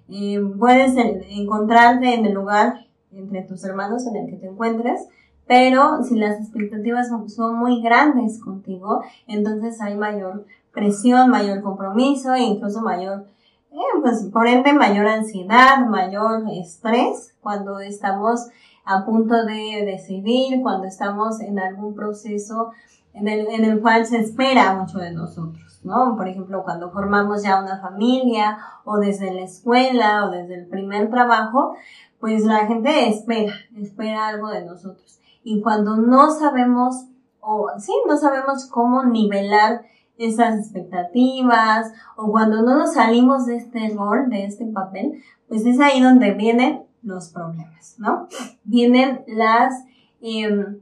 eh, 0.09 0.39
puedes 0.59 0.95
encontrarte 1.29 2.13
en 2.13 2.25
el 2.25 2.33
lugar 2.33 2.85
entre 3.11 3.43
tus 3.43 3.63
hermanos 3.63 4.05
en 4.05 4.17
el 4.17 4.29
que 4.29 4.37
te 4.37 4.47
encuentres, 4.47 5.07
pero 5.47 6.03
si 6.03 6.15
las 6.15 6.39
expectativas 6.39 7.09
son, 7.27 7.55
muy 7.55 7.81
grandes 7.81 8.39
contigo, 8.39 9.03
entonces 9.27 9.81
hay 9.81 9.95
mayor 9.95 10.45
presión, 10.71 11.29
mayor 11.29 11.61
compromiso 11.61 12.33
e 12.33 12.41
incluso 12.41 12.81
mayor, 12.81 13.25
eh, 13.71 13.99
pues 14.01 14.23
por 14.31 14.47
ende 14.47 14.73
mayor 14.73 15.07
ansiedad, 15.07 15.85
mayor 15.87 16.43
estrés 16.51 17.35
cuando 17.41 17.79
estamos 17.79 18.47
a 18.85 19.05
punto 19.05 19.45
de 19.45 19.83
decidir, 19.85 20.61
cuando 20.61 20.87
estamos 20.87 21.39
en 21.41 21.59
algún 21.59 21.93
proceso 21.93 22.71
en 23.13 23.27
el, 23.27 23.47
en 23.47 23.65
el 23.65 23.81
cual 23.81 24.05
se 24.05 24.17
espera 24.17 24.73
mucho 24.73 24.97
de 24.97 25.11
nosotros, 25.11 25.81
¿no? 25.83 26.15
Por 26.17 26.27
ejemplo, 26.27 26.63
cuando 26.63 26.91
formamos 26.91 27.43
ya 27.43 27.61
una 27.61 27.79
familia 27.79 28.57
o 28.85 28.97
desde 28.97 29.33
la 29.33 29.43
escuela 29.43 30.25
o 30.25 30.31
desde 30.31 30.55
el 30.55 30.67
primer 30.67 31.09
trabajo, 31.09 31.75
pues 32.19 32.43
la 32.43 32.65
gente 32.65 33.09
espera, 33.09 33.53
espera 33.77 34.27
algo 34.27 34.49
de 34.49 34.65
nosotros. 34.65 35.19
Y 35.43 35.61
cuando 35.61 35.97
no 35.97 36.31
sabemos, 36.31 37.05
o 37.41 37.69
sí, 37.77 37.91
no 38.07 38.17
sabemos 38.17 38.65
cómo 38.67 39.03
nivelar 39.03 39.85
esas 40.17 40.59
expectativas, 40.59 41.91
o 42.15 42.31
cuando 42.31 42.61
no 42.61 42.77
nos 42.77 42.93
salimos 42.93 43.45
de 43.45 43.57
este 43.57 43.89
rol, 43.89 44.29
de 44.29 44.45
este 44.45 44.65
papel, 44.65 45.23
pues 45.47 45.65
es 45.65 45.79
ahí 45.79 46.01
donde 46.01 46.33
vienen 46.33 46.83
los 47.01 47.29
problemas, 47.29 47.95
¿no? 47.97 48.27
Vienen 48.63 49.21
las, 49.27 49.83
em, 50.21 50.79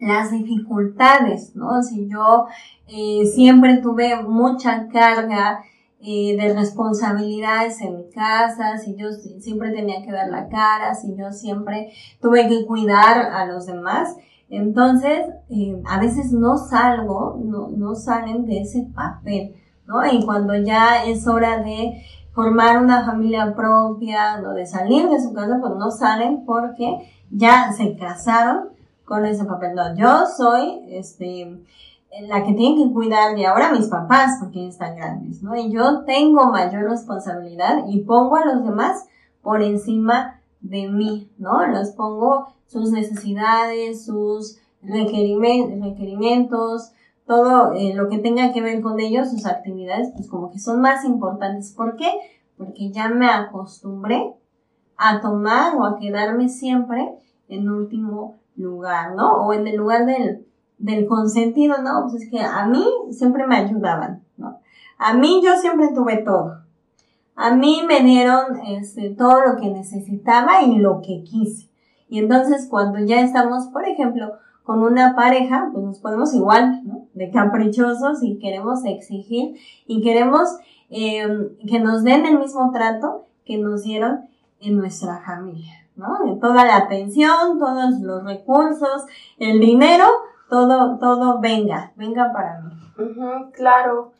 las 0.00 0.30
dificultades, 0.30 1.54
¿no? 1.54 1.82
Si 1.82 2.08
yo 2.08 2.46
eh, 2.88 3.26
siempre 3.26 3.76
tuve 3.78 4.22
mucha 4.22 4.88
carga 4.88 5.62
de 6.00 6.54
responsabilidades 6.54 7.80
en 7.80 7.96
mi 7.96 8.10
casa, 8.10 8.78
si 8.78 8.96
yo 8.96 9.10
siempre 9.12 9.70
tenía 9.70 10.02
que 10.02 10.12
dar 10.12 10.28
la 10.28 10.48
cara, 10.48 10.94
si 10.94 11.16
yo 11.16 11.32
siempre 11.32 11.90
tuve 12.20 12.48
que 12.48 12.66
cuidar 12.66 13.18
a 13.32 13.46
los 13.46 13.66
demás, 13.66 14.16
entonces 14.48 15.26
eh, 15.50 15.82
a 15.86 16.00
veces 16.00 16.32
no 16.32 16.56
salgo, 16.56 17.38
no, 17.44 17.68
no 17.68 17.94
salen 17.94 18.46
de 18.46 18.60
ese 18.60 18.88
papel, 18.94 19.54
¿no? 19.86 20.06
Y 20.06 20.24
cuando 20.24 20.54
ya 20.56 21.04
es 21.04 21.26
hora 21.26 21.62
de 21.62 22.02
formar 22.38 22.80
una 22.80 23.04
familia 23.04 23.52
propia, 23.56 24.40
¿no? 24.40 24.54
de 24.54 24.64
salir 24.64 25.08
de 25.08 25.20
su 25.20 25.32
casa, 25.34 25.58
pues 25.60 25.74
no 25.76 25.90
salen 25.90 26.44
porque 26.46 27.10
ya 27.30 27.72
se 27.72 27.96
casaron 27.96 28.68
con 29.04 29.26
ese 29.26 29.44
papel. 29.44 29.74
No, 29.74 29.96
yo 29.96 30.24
soy, 30.36 30.82
este, 30.88 31.60
la 32.22 32.44
que 32.44 32.54
tiene 32.54 32.82
que 32.82 32.92
cuidar 32.92 33.36
de 33.36 33.46
ahora 33.46 33.72
mis 33.72 33.86
papás 33.86 34.38
porque 34.40 34.66
están 34.66 34.96
grandes, 34.96 35.42
¿no? 35.42 35.54
Y 35.56 35.70
yo 35.70 36.04
tengo 36.04 36.46
mayor 36.46 36.90
responsabilidad 36.90 37.84
y 37.86 38.00
pongo 38.00 38.36
a 38.36 38.46
los 38.46 38.64
demás 38.64 39.06
por 39.42 39.62
encima 39.62 40.40
de 40.60 40.88
mí, 40.88 41.30
¿no? 41.38 41.66
Los 41.66 41.90
pongo 41.90 42.48
sus 42.66 42.90
necesidades, 42.90 44.04
sus 44.04 44.58
requerimientos, 44.82 46.92
todo 47.26 47.72
eh, 47.74 47.94
lo 47.94 48.08
que 48.08 48.18
tenga 48.18 48.52
que 48.52 48.62
ver 48.62 48.80
con 48.80 48.98
ellos, 49.00 49.30
sus 49.30 49.46
actividades, 49.46 50.10
pues 50.16 50.28
como 50.28 50.50
que 50.50 50.58
son 50.58 50.80
más 50.80 51.04
importantes. 51.04 51.72
¿Por 51.72 51.96
qué? 51.96 52.10
Porque 52.56 52.90
ya 52.90 53.10
me 53.10 53.28
acostumbré 53.28 54.34
a 54.96 55.20
tomar 55.20 55.76
o 55.76 55.84
a 55.84 55.98
quedarme 55.98 56.48
siempre 56.48 57.14
en 57.48 57.68
último 57.68 58.38
lugar, 58.56 59.14
¿no? 59.14 59.46
O 59.46 59.52
en 59.52 59.66
el 59.66 59.76
lugar 59.76 60.06
del, 60.06 60.46
del 60.78 61.06
consentido, 61.06 61.82
¿no? 61.82 62.02
Pues 62.02 62.22
es 62.22 62.30
que 62.30 62.40
a 62.40 62.66
mí 62.66 62.84
siempre 63.10 63.46
me 63.46 63.56
ayudaban, 63.56 64.22
¿no? 64.36 64.60
A 64.98 65.14
mí 65.14 65.40
yo 65.44 65.56
siempre 65.56 65.88
tuve 65.94 66.18
todo. 66.18 66.62
A 67.34 67.54
mí 67.54 67.82
me 67.86 68.00
dieron 68.00 68.60
este, 68.66 69.10
todo 69.10 69.40
lo 69.40 69.56
que 69.56 69.70
necesitaba 69.70 70.62
y 70.62 70.78
lo 70.78 71.00
que 71.00 71.22
quise. 71.22 71.68
Y 72.08 72.18
entonces 72.18 72.66
cuando 72.68 72.98
ya 72.98 73.20
estamos, 73.20 73.68
por 73.68 73.86
ejemplo, 73.86 74.32
con 74.64 74.82
una 74.82 75.14
pareja, 75.14 75.70
pues 75.72 75.84
nos 75.84 75.98
ponemos 75.98 76.34
igual, 76.34 76.82
¿no? 76.84 77.06
De 77.14 77.30
caprichosos 77.30 78.22
y 78.22 78.38
queremos 78.38 78.84
exigir 78.84 79.56
y 79.86 80.02
queremos 80.02 80.48
em, 80.90 81.56
que 81.66 81.80
nos 81.80 82.02
den 82.02 82.26
el 82.26 82.38
mismo 82.38 82.70
trato 82.72 83.26
que 83.44 83.56
nos 83.56 83.84
dieron 83.84 84.28
en 84.60 84.76
nuestra 84.76 85.22
familia, 85.24 85.72
¿no? 85.96 86.18
Toda 86.40 86.64
la 86.64 86.76
atención, 86.76 87.58
todos 87.58 88.00
los 88.00 88.24
recursos, 88.24 89.06
el 89.38 89.60
dinero, 89.60 90.06
todo, 90.48 90.98
todo 90.98 91.40
venga, 91.40 91.92
venga 91.96 92.32
para 92.32 92.60
mí. 92.60 93.50
claro. 93.52 94.12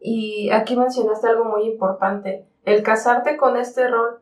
Y 0.00 0.50
aquí 0.50 0.76
mencionaste 0.76 1.28
algo 1.28 1.44
muy 1.44 1.64
importante, 1.64 2.46
el 2.64 2.82
casarte 2.82 3.36
con 3.36 3.56
este 3.56 3.88
rol 3.88 4.20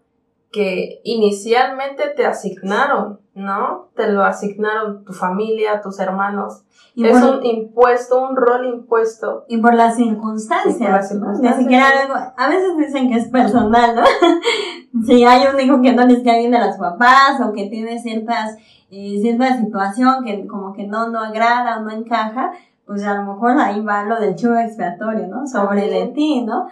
que 0.50 1.00
inicialmente 1.04 2.08
te 2.16 2.24
asignaron, 2.24 3.20
¿no? 3.34 3.88
Te 3.94 4.10
lo 4.10 4.24
asignaron 4.24 5.04
tu 5.04 5.12
familia, 5.12 5.80
tus 5.82 6.00
hermanos. 6.00 6.64
es 6.96 7.22
un 7.22 7.44
impuesto, 7.44 8.20
un 8.20 8.36
rol 8.36 8.66
impuesto. 8.66 9.44
Y 9.48 9.58
por 9.58 9.74
las 9.74 9.96
circunstancias. 9.96 10.78
Ni 11.40 11.52
siquiera 11.52 11.88
algo, 12.02 12.14
a 12.36 12.48
veces 12.48 12.76
dicen 12.78 13.10
que 13.10 13.18
es 13.18 13.28
personal, 13.28 13.94
¿no? 13.94 14.02
si 15.06 15.24
hay 15.24 15.46
un 15.52 15.60
hijo 15.60 15.82
que 15.82 15.92
no 15.92 16.06
les 16.06 16.22
cae 16.24 16.40
bien 16.40 16.54
a 16.54 16.66
las 16.66 16.78
papás 16.78 17.40
o 17.40 17.52
que 17.52 17.66
tiene 17.66 17.98
ciertas 18.00 18.56
eh, 18.90 19.18
cierta 19.20 19.58
situación 19.58 20.24
que 20.24 20.46
como 20.46 20.72
que 20.72 20.86
no, 20.86 21.08
no 21.10 21.20
agrada 21.20 21.78
o 21.78 21.82
no 21.82 21.90
encaja, 21.90 22.52
pues 22.86 23.04
a 23.04 23.14
lo 23.14 23.34
mejor 23.34 23.58
ahí 23.60 23.82
va 23.82 24.04
lo 24.04 24.18
del 24.18 24.34
chivo 24.34 24.56
expiatorio, 24.56 25.26
¿no? 25.26 25.46
Sobre 25.46 25.90
de 25.90 26.06
ti, 26.08 26.42
¿no? 26.42 26.68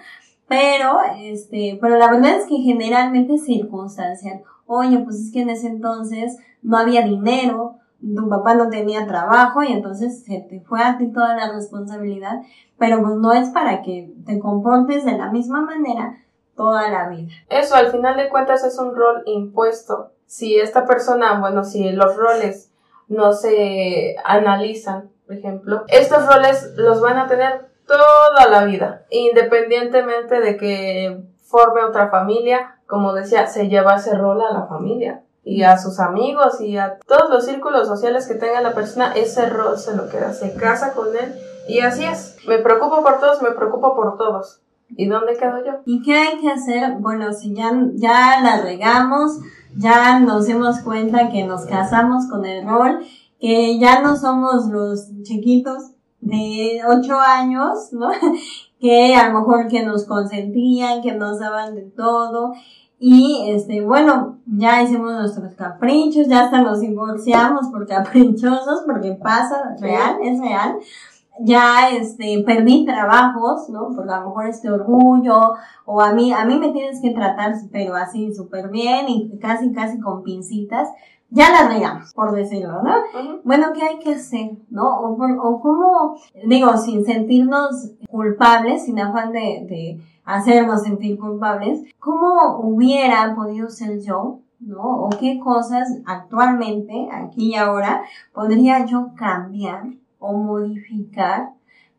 Pero, 0.48 0.98
este, 1.18 1.78
pero 1.80 1.96
la 1.96 2.10
verdad 2.10 2.36
es 2.36 2.46
que 2.46 2.56
generalmente 2.58 3.34
es 3.34 3.44
circunstancial. 3.44 4.42
Oye, 4.66 4.98
pues 5.00 5.16
es 5.16 5.32
que 5.32 5.42
en 5.42 5.50
ese 5.50 5.68
entonces 5.68 6.36
no 6.62 6.78
había 6.78 7.02
dinero, 7.02 7.78
tu 8.00 8.28
papá 8.28 8.54
no 8.54 8.68
tenía 8.68 9.06
trabajo 9.06 9.62
y 9.62 9.72
entonces 9.72 10.24
se 10.24 10.40
te 10.40 10.60
fue 10.60 10.82
a 10.82 10.98
ti 10.98 11.10
toda 11.12 11.34
la 11.34 11.52
responsabilidad, 11.52 12.42
pero 12.78 13.02
pues 13.02 13.16
no 13.16 13.32
es 13.32 13.48
para 13.50 13.82
que 13.82 14.12
te 14.26 14.38
comportes 14.38 15.04
de 15.04 15.16
la 15.16 15.30
misma 15.30 15.62
manera 15.62 16.18
toda 16.54 16.90
la 16.90 17.08
vida. 17.08 17.28
Eso, 17.48 17.74
al 17.74 17.88
final 17.88 18.16
de 18.16 18.28
cuentas, 18.28 18.64
es 18.64 18.78
un 18.78 18.94
rol 18.94 19.22
impuesto 19.26 20.12
si 20.26 20.56
esta 20.56 20.86
persona, 20.86 21.38
bueno, 21.38 21.64
si 21.64 21.90
los 21.92 22.16
roles 22.16 22.72
no 23.08 23.32
se 23.32 24.16
analizan, 24.24 25.10
por 25.26 25.36
ejemplo, 25.36 25.84
estos 25.88 26.26
roles 26.26 26.72
los 26.76 27.00
van 27.00 27.18
a 27.18 27.26
tener 27.26 27.68
toda 27.86 28.48
la 28.50 28.64
vida, 28.64 29.04
independientemente 29.10 30.40
de 30.40 30.56
que 30.56 31.22
forme 31.42 31.82
otra 31.82 32.10
familia, 32.10 32.78
como 32.86 33.12
decía, 33.12 33.46
se 33.46 33.68
lleva 33.68 33.96
ese 33.96 34.16
rol 34.16 34.40
a 34.42 34.52
la 34.52 34.66
familia 34.66 35.22
y 35.44 35.62
a 35.62 35.78
sus 35.78 36.00
amigos 36.00 36.60
y 36.60 36.76
a 36.76 36.98
todos 37.06 37.30
los 37.30 37.44
círculos 37.44 37.86
sociales 37.86 38.26
que 38.26 38.34
tenga 38.34 38.60
la 38.60 38.74
persona, 38.74 39.12
ese 39.14 39.46
rol 39.48 39.78
se 39.78 39.96
lo 39.96 40.08
queda, 40.08 40.32
se 40.32 40.54
casa 40.54 40.92
con 40.92 41.16
él 41.16 41.34
y 41.68 41.80
así 41.80 42.04
es. 42.04 42.36
Me 42.46 42.58
preocupo 42.58 43.02
por 43.02 43.20
todos, 43.20 43.42
me 43.42 43.52
preocupo 43.52 43.94
por 43.94 44.16
todos. 44.16 44.60
¿Y 44.88 45.08
dónde 45.08 45.36
quedo 45.36 45.64
yo? 45.64 45.72
¿Y 45.84 46.02
qué 46.02 46.14
hay 46.14 46.38
que 46.38 46.48
hacer? 46.48 46.94
Bueno, 47.00 47.32
si 47.32 47.54
ya, 47.54 47.72
ya 47.94 48.40
la 48.40 48.62
regamos, 48.62 49.40
ya 49.76 50.20
nos 50.20 50.46
dimos 50.46 50.80
cuenta 50.80 51.28
que 51.28 51.44
nos 51.44 51.66
casamos 51.66 52.26
con 52.30 52.44
el 52.44 52.66
rol, 52.66 53.00
que 53.40 53.78
ya 53.80 54.00
no 54.00 54.16
somos 54.16 54.66
los 54.66 55.10
chiquitos 55.22 55.95
de 56.26 56.80
ocho 56.86 57.18
años, 57.18 57.92
¿no? 57.92 58.08
que 58.80 59.14
a 59.14 59.28
lo 59.28 59.40
mejor 59.40 59.68
que 59.68 59.84
nos 59.84 60.04
consentían, 60.04 61.02
que 61.02 61.12
nos 61.12 61.38
daban 61.38 61.74
de 61.74 61.82
todo. 61.82 62.52
Y 62.98 63.50
este, 63.50 63.82
bueno, 63.82 64.38
ya 64.46 64.82
hicimos 64.82 65.12
nuestros 65.12 65.54
caprichos, 65.54 66.28
ya 66.28 66.44
hasta 66.44 66.62
nos 66.62 66.80
divorciamos 66.80 67.68
por 67.68 67.86
caprichosos, 67.86 68.82
porque 68.86 69.12
pasa, 69.12 69.76
real, 69.80 70.16
es 70.22 70.40
real 70.40 70.78
ya 71.40 71.90
este 71.90 72.42
perdí 72.46 72.84
trabajos, 72.84 73.68
¿no? 73.68 73.94
Por 73.94 74.10
a 74.10 74.20
lo 74.20 74.28
mejor 74.28 74.46
este 74.46 74.70
orgullo, 74.70 75.54
o 75.84 76.00
a 76.00 76.12
mí, 76.12 76.32
a 76.32 76.44
mí 76.44 76.58
me 76.58 76.70
tienes 76.70 77.00
que 77.00 77.10
tratar, 77.10 77.54
pero 77.70 77.94
así 77.94 78.34
súper 78.34 78.68
bien 78.70 79.08
y 79.08 79.38
casi, 79.38 79.72
casi 79.72 80.00
con 80.00 80.22
pincitas, 80.22 80.88
ya 81.30 81.50
la 81.50 81.68
regamos, 81.68 82.12
por 82.12 82.32
decirlo, 82.32 82.82
¿no? 82.82 83.40
Bueno, 83.44 83.68
¿qué 83.74 83.82
hay 83.82 83.98
que 83.98 84.14
hacer, 84.14 84.52
no? 84.70 85.00
O, 85.00 85.16
o 85.42 85.60
cómo, 85.60 86.16
digo, 86.46 86.76
sin 86.76 87.04
sentirnos 87.04 87.92
culpables, 88.10 88.84
sin 88.84 89.00
afán 89.00 89.32
de, 89.32 89.66
de 89.68 90.00
hacernos 90.24 90.82
sentir 90.82 91.18
culpables, 91.18 91.82
¿cómo 91.98 92.58
hubiera 92.58 93.34
podido 93.34 93.68
ser 93.68 94.00
yo 94.00 94.40
¿no? 94.60 94.82
O 94.82 95.10
qué 95.10 95.38
cosas 95.38 96.00
actualmente, 96.06 97.08
aquí 97.12 97.52
y 97.52 97.54
ahora, 97.56 98.02
podría 98.32 98.84
yo 98.86 99.10
cambiar 99.14 99.84
o 100.18 100.32
modificar 100.32 101.50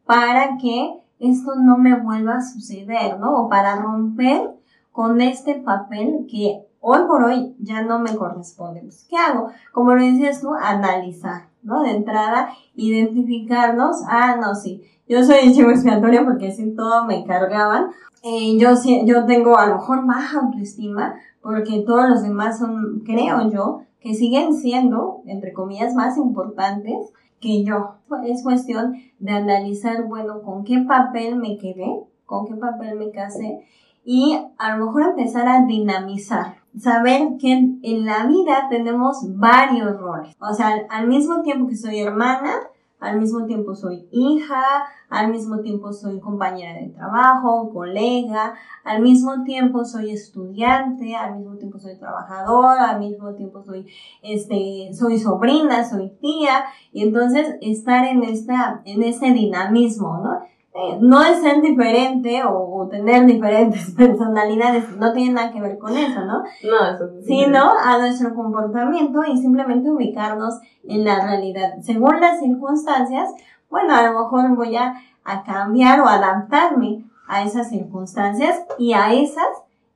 para 0.05 0.57
que 0.57 1.03
esto 1.19 1.55
no 1.55 1.77
me 1.77 1.99
vuelva 1.99 2.37
a 2.37 2.41
suceder, 2.41 3.19
¿no? 3.19 3.35
O 3.35 3.49
para 3.49 3.75
romper 3.75 4.51
con 4.91 5.21
este 5.21 5.55
papel 5.55 6.27
que 6.29 6.63
hoy 6.79 6.99
por 7.07 7.23
hoy 7.23 7.55
ya 7.59 7.81
no 7.81 7.99
me 7.99 8.15
corresponde. 8.15 8.81
Pues, 8.81 9.05
¿Qué 9.09 9.17
hago? 9.17 9.49
Como 9.71 9.93
lo 9.93 10.03
decías 10.03 10.41
tú, 10.41 10.53
analizar, 10.53 11.49
¿no? 11.63 11.83
De 11.83 11.91
entrada, 11.91 12.49
identificarnos, 12.75 13.97
ah, 14.07 14.37
no, 14.39 14.55
sí, 14.55 14.83
yo 15.07 15.23
soy 15.23 15.53
chivo 15.53 15.69
expiatorio 15.69 16.25
porque 16.25 16.49
así 16.49 16.75
todo 16.75 17.05
me 17.05 17.23
cargaban. 17.25 17.87
Eh, 18.23 18.57
yo, 18.57 18.71
yo 19.05 19.25
tengo 19.25 19.57
a 19.57 19.67
lo 19.67 19.75
mejor 19.75 20.05
baja 20.05 20.39
autoestima 20.39 21.15
porque 21.41 21.83
todos 21.85 22.09
los 22.09 22.23
demás 22.23 22.59
son, 22.59 23.03
creo 23.05 23.49
yo, 23.49 23.81
que 24.01 24.15
siguen 24.15 24.53
siendo, 24.53 25.21
entre 25.25 25.53
comillas, 25.53 25.95
más 25.95 26.17
importantes 26.17 27.13
que 27.39 27.63
yo. 27.63 27.95
Es 28.25 28.43
cuestión 28.43 28.95
de 29.19 29.31
analizar, 29.31 30.03
bueno, 30.03 30.41
con 30.41 30.63
qué 30.63 30.79
papel 30.79 31.37
me 31.37 31.57
quedé, 31.57 32.03
con 32.25 32.45
qué 32.45 32.55
papel 32.55 32.97
me 32.97 33.11
casé 33.11 33.63
y 34.09 34.39
a 34.57 34.77
lo 34.77 34.85
mejor 34.85 35.03
empezar 35.03 35.49
a 35.49 35.65
dinamizar. 35.65 36.55
Saber 36.79 37.37
que 37.39 37.53
en 37.53 38.05
la 38.05 38.25
vida 38.27 38.67
tenemos 38.69 39.17
varios 39.35 39.97
roles. 39.99 40.35
O 40.39 40.53
sea, 40.53 40.85
al 40.89 41.07
mismo 41.07 41.41
tiempo 41.41 41.67
que 41.67 41.75
soy 41.75 41.99
hermana, 41.99 42.51
al 42.99 43.19
mismo 43.19 43.45
tiempo 43.45 43.75
soy 43.75 44.07
hija, 44.11 44.63
al 45.09 45.29
mismo 45.29 45.59
tiempo 45.59 45.93
soy 45.93 46.19
compañera 46.19 46.79
de 46.79 46.89
trabajo, 46.89 47.69
colega, 47.71 48.55
al 48.83 49.01
mismo 49.01 49.43
tiempo 49.43 49.85
soy 49.85 50.11
estudiante, 50.11 51.15
al 51.15 51.37
mismo 51.37 51.57
tiempo 51.57 51.77
soy 51.77 51.97
trabajador, 51.97 52.79
al 52.79 52.99
mismo 52.99 53.35
tiempo 53.35 53.61
soy, 53.61 53.85
este, 54.23 54.89
soy 54.93 55.19
sobrina, 55.19 55.83
soy 55.87 56.09
tía, 56.19 56.65
y 56.91 57.03
entonces 57.03 57.55
estar 57.61 58.05
en 58.05 58.23
esta, 58.23 58.81
en 58.85 59.03
este 59.03 59.31
dinamismo, 59.31 60.17
¿no? 60.17 60.41
Eh, 60.79 60.99
no 61.01 61.23
es 61.23 61.41
ser 61.41 61.59
diferente 61.63 62.43
o, 62.45 62.87
tener 62.91 63.25
diferentes 63.25 63.91
personalidades, 63.97 64.95
no 64.95 65.11
tiene 65.11 65.33
nada 65.33 65.51
que 65.51 65.59
ver 65.59 65.77
con 65.79 65.97
eso, 65.97 66.23
¿no? 66.23 66.43
No, 66.63 66.93
eso 66.93 67.09
sí. 67.19 67.25
Sino 67.25 67.71
a 67.77 67.97
nuestro 67.97 68.35
comportamiento 68.35 69.23
y 69.25 69.37
simplemente 69.37 69.89
ubicarnos 69.89 70.59
en 70.87 71.03
la 71.03 71.25
realidad. 71.25 71.73
Según 71.81 72.21
las 72.21 72.39
circunstancias, 72.39 73.31
bueno, 73.71 73.95
a 73.95 74.03
lo 74.03 74.19
mejor 74.19 74.55
voy 74.55 74.75
a, 74.77 74.93
a 75.23 75.43
cambiar 75.43 75.99
o 76.01 76.07
adaptarme 76.07 77.03
a 77.27 77.43
esas 77.43 77.69
circunstancias 77.69 78.63
y 78.77 78.93
a 78.93 79.13
esas 79.13 79.47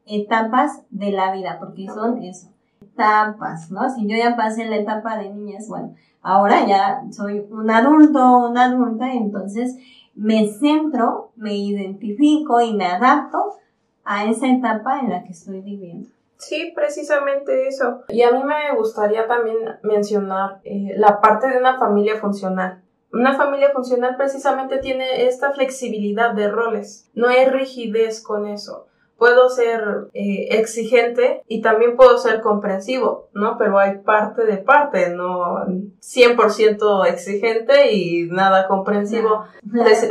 etapas 0.08 0.82
de 0.90 1.12
la 1.12 1.32
vida, 1.32 1.58
porque 1.60 1.88
son 1.88 2.24
eso, 2.24 2.50
etapas, 2.82 3.70
¿no? 3.70 3.88
Si 3.90 4.08
yo 4.08 4.18
ya 4.18 4.36
pasé 4.36 4.66
la 4.66 4.78
etapa 4.78 5.18
de 5.18 5.30
niñas, 5.30 5.68
bueno, 5.70 5.94
ahora 6.22 6.66
ya 6.66 7.04
soy 7.12 7.46
un 7.52 7.70
adulto, 7.70 8.50
una 8.50 8.66
adulta, 8.66 9.14
entonces 9.14 9.78
me 10.16 10.48
centro, 10.48 11.32
me 11.36 11.56
identifico 11.56 12.62
y 12.62 12.74
me 12.74 12.86
adapto 12.86 13.56
a 14.04 14.26
esa 14.26 14.48
etapa 14.48 15.00
en 15.00 15.10
la 15.10 15.24
que 15.24 15.32
estoy 15.32 15.62
viviendo. 15.62 16.10
Sí, 16.38 16.72
precisamente 16.76 17.68
eso. 17.68 18.02
Y 18.10 18.24
a 18.24 18.32
mí 18.32 18.44
me 18.44 18.76
gustaría 18.76 19.28
también 19.28 19.58
mencionar 19.84 20.60
eh, 20.64 20.94
la 20.98 21.22
parte 21.22 21.48
de 21.48 21.60
una 21.60 21.78
familia 21.78 22.18
funcional. 22.20 22.82
Una 23.14 23.36
familia 23.36 23.72
funcional 23.72 24.16
precisamente 24.16 24.80
tiene 24.80 25.28
esta 25.28 25.52
flexibilidad 25.52 26.34
de 26.34 26.50
roles. 26.50 27.10
No 27.14 27.28
hay 27.28 27.46
rigidez 27.46 28.24
con 28.24 28.48
eso 28.48 28.88
puedo 29.22 29.50
ser 29.50 30.10
eh, 30.16 30.48
exigente 30.50 31.44
y 31.48 31.62
también 31.62 31.96
puedo 31.96 32.18
ser 32.18 32.42
comprensivo, 32.42 33.30
¿no? 33.36 33.56
Pero 33.60 33.78
hay 33.78 34.00
parte 34.00 34.46
de 34.46 34.58
parte, 34.58 35.12
no 35.14 35.64
100% 35.68 37.06
exigente 37.06 37.94
y 37.94 38.28
nada 38.32 38.68
comprensivo. 38.68 39.44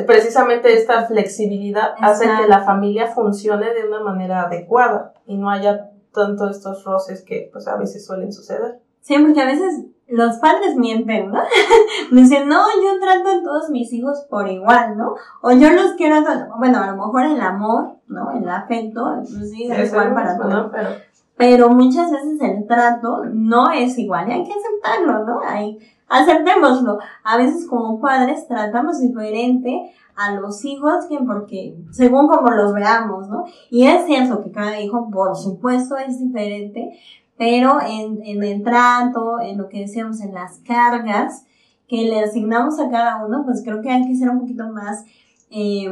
precisamente 0.07 0.73
esta 0.75 1.07
flexibilidad 1.07 1.95
hace 2.01 2.27
que 2.27 2.47
la 2.47 2.61
familia 2.61 3.09
funcione 3.09 3.75
de 3.75 3.85
una 3.85 3.99
manera 3.99 4.43
adecuada 4.43 5.13
y 5.27 5.37
no 5.37 5.51
haya 5.51 5.91
tanto 6.13 6.49
estos 6.49 6.85
roces 6.85 7.25
que 7.25 7.51
pues 7.53 7.67
a 7.67 7.77
veces 7.77 8.07
suelen 8.07 8.33
suceder. 8.33 8.79
Sí, 9.01 9.17
porque 9.19 9.41
a 9.41 9.47
veces 9.47 9.87
los 10.11 10.37
padres 10.39 10.77
mienten, 10.77 11.31
¿no? 11.31 11.39
Me 12.11 12.23
dicen, 12.23 12.49
no, 12.49 12.65
yo 12.83 13.01
trato 13.01 13.29
a 13.29 13.43
todos 13.43 13.71
mis 13.71 13.93
hijos 13.93 14.27
por 14.29 14.49
igual, 14.49 14.97
¿no? 14.97 15.15
O 15.41 15.53
yo 15.53 15.71
los 15.71 15.93
quiero, 15.93 16.23
bueno, 16.59 16.79
a 16.79 16.91
lo 16.91 16.97
mejor 16.97 17.25
el 17.25 17.41
amor, 17.41 17.97
¿no? 18.09 18.33
El 18.33 18.49
afecto, 18.49 19.05
pues 19.21 19.51
sí, 19.51 19.69
es 19.71 19.93
igual 19.93 20.15
para 20.15 20.37
todos. 20.37 20.71
Pero... 20.73 20.89
pero 21.37 21.71
muchas 21.71 22.11
veces 22.11 22.41
el 22.41 22.67
trato 22.67 23.25
no 23.33 23.71
es 23.71 23.97
igual 23.99 24.29
y 24.29 24.33
hay 24.33 24.45
que 24.45 24.53
aceptarlo, 24.53 25.25
¿no? 25.25 25.41
Hay, 25.47 25.79
aceptémoslo. 26.09 26.99
A 27.23 27.37
veces 27.37 27.67
como 27.69 28.01
padres 28.01 28.49
tratamos 28.49 29.01
diferente 29.01 29.95
a 30.17 30.35
los 30.35 30.65
hijos 30.65 31.07
que 31.09 31.19
porque 31.19 31.77
según 31.93 32.29
como 32.29 32.51
los 32.51 32.75
veamos, 32.75 33.29
¿no? 33.29 33.45
Y 33.71 33.87
es 33.87 34.05
cierto 34.07 34.43
que 34.43 34.51
cada 34.51 34.81
hijo 34.81 35.09
por 35.11 35.37
supuesto 35.37 35.97
es 35.97 36.21
diferente, 36.21 36.99
pero 37.41 37.81
en, 37.81 38.21
en 38.23 38.43
el 38.43 38.63
trato, 38.63 39.41
en 39.41 39.57
lo 39.57 39.71
que 39.71 39.79
decíamos, 39.79 40.21
en 40.21 40.35
las 40.35 40.59
cargas 40.59 41.47
que 41.89 42.03
le 42.03 42.21
asignamos 42.21 42.79
a 42.79 42.91
cada 42.91 43.25
uno, 43.25 43.45
pues 43.47 43.63
creo 43.65 43.81
que 43.81 43.91
hay 43.91 44.07
que 44.07 44.15
ser 44.15 44.29
un 44.29 44.41
poquito 44.41 44.69
más, 44.69 45.07
eh, 45.51 45.89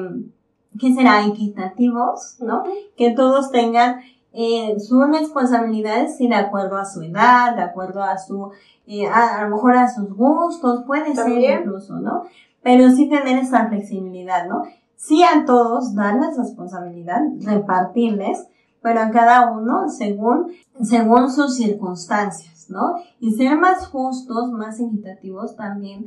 ¿qué 0.79 0.93
será? 0.93 1.25
Equitativos, 1.25 2.37
¿no? 2.41 2.65
Que 2.99 3.13
todos 3.13 3.51
tengan 3.51 4.01
eh, 4.35 4.79
sus 4.79 5.09
responsabilidades 5.09 6.21
y 6.21 6.29
de 6.29 6.35
acuerdo 6.35 6.77
a 6.77 6.85
su 6.85 7.01
edad, 7.01 7.57
de 7.57 7.63
acuerdo 7.63 8.03
a 8.03 8.19
su, 8.19 8.51
eh, 8.87 9.07
a, 9.07 9.43
lo 9.45 9.57
mejor 9.57 9.75
a 9.75 9.89
sus 9.89 10.15
gustos, 10.15 10.85
puede 10.87 11.15
ser 11.15 11.61
incluso, 11.61 11.99
¿no? 11.99 12.25
Pero 12.63 12.91
sí 12.91 13.09
tener 13.09 13.39
esa 13.39 13.69
flexibilidad, 13.69 14.47
¿no? 14.47 14.65
Sí 14.97 15.23
a 15.23 15.47
todos 15.47 15.95
darles 15.95 16.37
responsabilidad, 16.37 17.23
repartirles, 17.41 18.47
pero 18.83 19.01
a 19.01 19.11
cada 19.11 19.51
uno 19.51 19.89
según, 19.89 20.53
según 20.83 21.31
sus 21.31 21.57
circunstancias, 21.57 22.67
¿no? 22.69 22.97
Y 23.21 23.33
ser 23.33 23.57
más 23.57 23.87
justos, 23.87 24.51
más 24.53 24.81
equitativos 24.81 25.57
también 25.57 26.07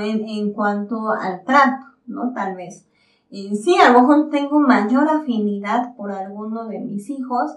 en, 0.00 0.52
cuanto 0.52 1.10
al 1.10 1.44
trato, 1.44 1.86
¿no? 2.06 2.32
Tal 2.32 2.56
vez. 2.56 2.86
Y 3.30 3.56
sí, 3.56 3.76
a 3.76 3.90
lo 3.90 4.00
mejor 4.00 4.30
tengo 4.30 4.58
mayor 4.60 5.08
afinidad 5.08 5.94
por 5.96 6.12
alguno 6.12 6.66
de 6.66 6.80
mis 6.80 7.10
hijos, 7.10 7.56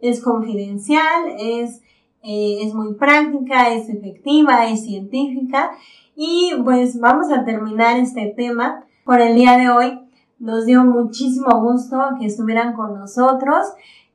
Es 0.00 0.22
confidencial, 0.22 1.34
es, 1.38 1.82
eh, 2.22 2.60
es 2.62 2.72
muy 2.72 2.94
práctica, 2.94 3.74
es 3.74 3.90
efectiva, 3.90 4.68
es 4.70 4.84
científica. 4.84 5.72
Y 6.16 6.54
pues 6.64 6.98
vamos 6.98 7.30
a 7.30 7.44
terminar 7.44 7.98
este 7.98 8.32
tema 8.34 8.86
por 9.04 9.20
el 9.20 9.34
día 9.34 9.58
de 9.58 9.68
hoy. 9.68 10.00
Nos 10.38 10.64
dio 10.64 10.82
muchísimo 10.82 11.60
gusto 11.60 11.98
que 12.18 12.24
estuvieran 12.24 12.72
con 12.72 12.94
nosotros. 12.94 13.66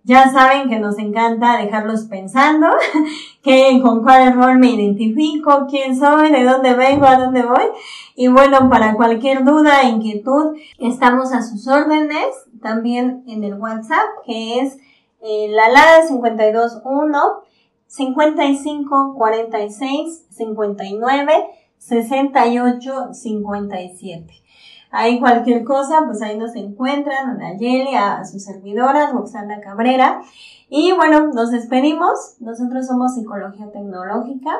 Ya 0.03 0.31
saben 0.31 0.67
que 0.67 0.79
nos 0.79 0.97
encanta 0.97 1.57
dejarlos 1.57 2.05
pensando, 2.05 2.67
que 3.43 3.79
con 3.83 4.01
cuál 4.01 4.33
rol 4.33 4.57
me 4.57 4.71
identifico, 4.71 5.67
quién 5.69 5.95
soy, 5.95 6.31
de 6.31 6.43
dónde 6.43 6.73
vengo, 6.73 7.05
a 7.05 7.17
dónde 7.17 7.43
voy. 7.43 7.65
Y 8.15 8.27
bueno, 8.27 8.67
para 8.69 8.95
cualquier 8.95 9.43
duda, 9.43 9.83
inquietud, 9.83 10.57
estamos 10.79 11.31
a 11.33 11.43
sus 11.43 11.67
órdenes, 11.67 12.27
también 12.61 13.23
en 13.27 13.43
el 13.43 13.55
WhatsApp, 13.55 14.07
que 14.25 14.59
es 14.59 14.77
eh, 15.21 15.47
la 15.49 15.69
LADA 15.69 16.07
521 16.07 17.19
55 17.85 19.15
46 19.15 20.25
59 20.29 21.33
68 21.77 23.13
57. 23.13 24.33
Hay 24.91 25.19
cualquier 25.19 25.63
cosa, 25.63 26.03
pues 26.05 26.21
ahí 26.21 26.37
nos 26.37 26.55
encuentran, 26.55 27.29
a 27.29 27.33
Nayeli, 27.33 27.95
a 27.95 28.25
su 28.25 28.39
servidora, 28.39 29.11
Roxana 29.11 29.61
Cabrera. 29.61 30.21
Y 30.69 30.91
bueno, 30.91 31.27
nos 31.33 31.51
despedimos. 31.51 32.35
Nosotros 32.39 32.87
somos 32.87 33.15
Psicología 33.15 33.71
Tecnológica. 33.71 34.51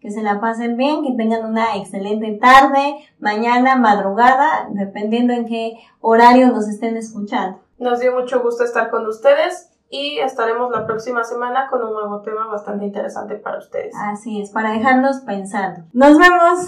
Que 0.00 0.10
se 0.10 0.22
la 0.22 0.40
pasen 0.40 0.76
bien, 0.76 1.02
que 1.02 1.14
tengan 1.16 1.44
una 1.46 1.76
excelente 1.76 2.38
tarde, 2.40 2.96
mañana, 3.18 3.76
madrugada, 3.76 4.68
dependiendo 4.70 5.32
en 5.32 5.46
qué 5.46 5.78
horario 6.00 6.48
nos 6.48 6.68
estén 6.68 6.96
escuchando. 6.96 7.58
Nos 7.78 8.00
dio 8.00 8.14
mucho 8.14 8.40
gusto 8.42 8.62
estar 8.62 8.90
con 8.90 9.06
ustedes 9.06 9.70
y 9.90 10.18
estaremos 10.18 10.70
la 10.70 10.86
próxima 10.86 11.24
semana 11.24 11.68
con 11.68 11.82
un 11.82 11.92
nuevo 11.92 12.20
tema 12.20 12.46
bastante 12.46 12.84
interesante 12.84 13.36
para 13.36 13.58
ustedes. 13.58 13.94
Así 14.00 14.40
es, 14.40 14.50
para 14.50 14.72
dejarnos 14.72 15.20
pensando. 15.20 15.82
Nos 15.92 16.18
vemos. 16.18 16.66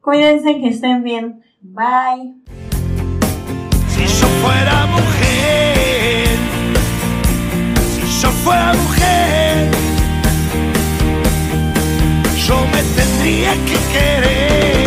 Cuídense 0.00 0.60
que 0.60 0.68
estén 0.68 1.02
bien. 1.02 1.44
Bye. 1.62 2.34
Si 3.88 4.06
yo 4.06 4.26
fuera 4.42 4.86
mujer, 4.86 6.38
si 7.94 8.22
yo 8.22 8.30
fuera 8.42 8.72
mujer, 8.72 9.70
yo 12.46 12.56
me 12.72 12.82
tendría 12.96 13.52
que 13.66 13.76
querer. 13.92 14.79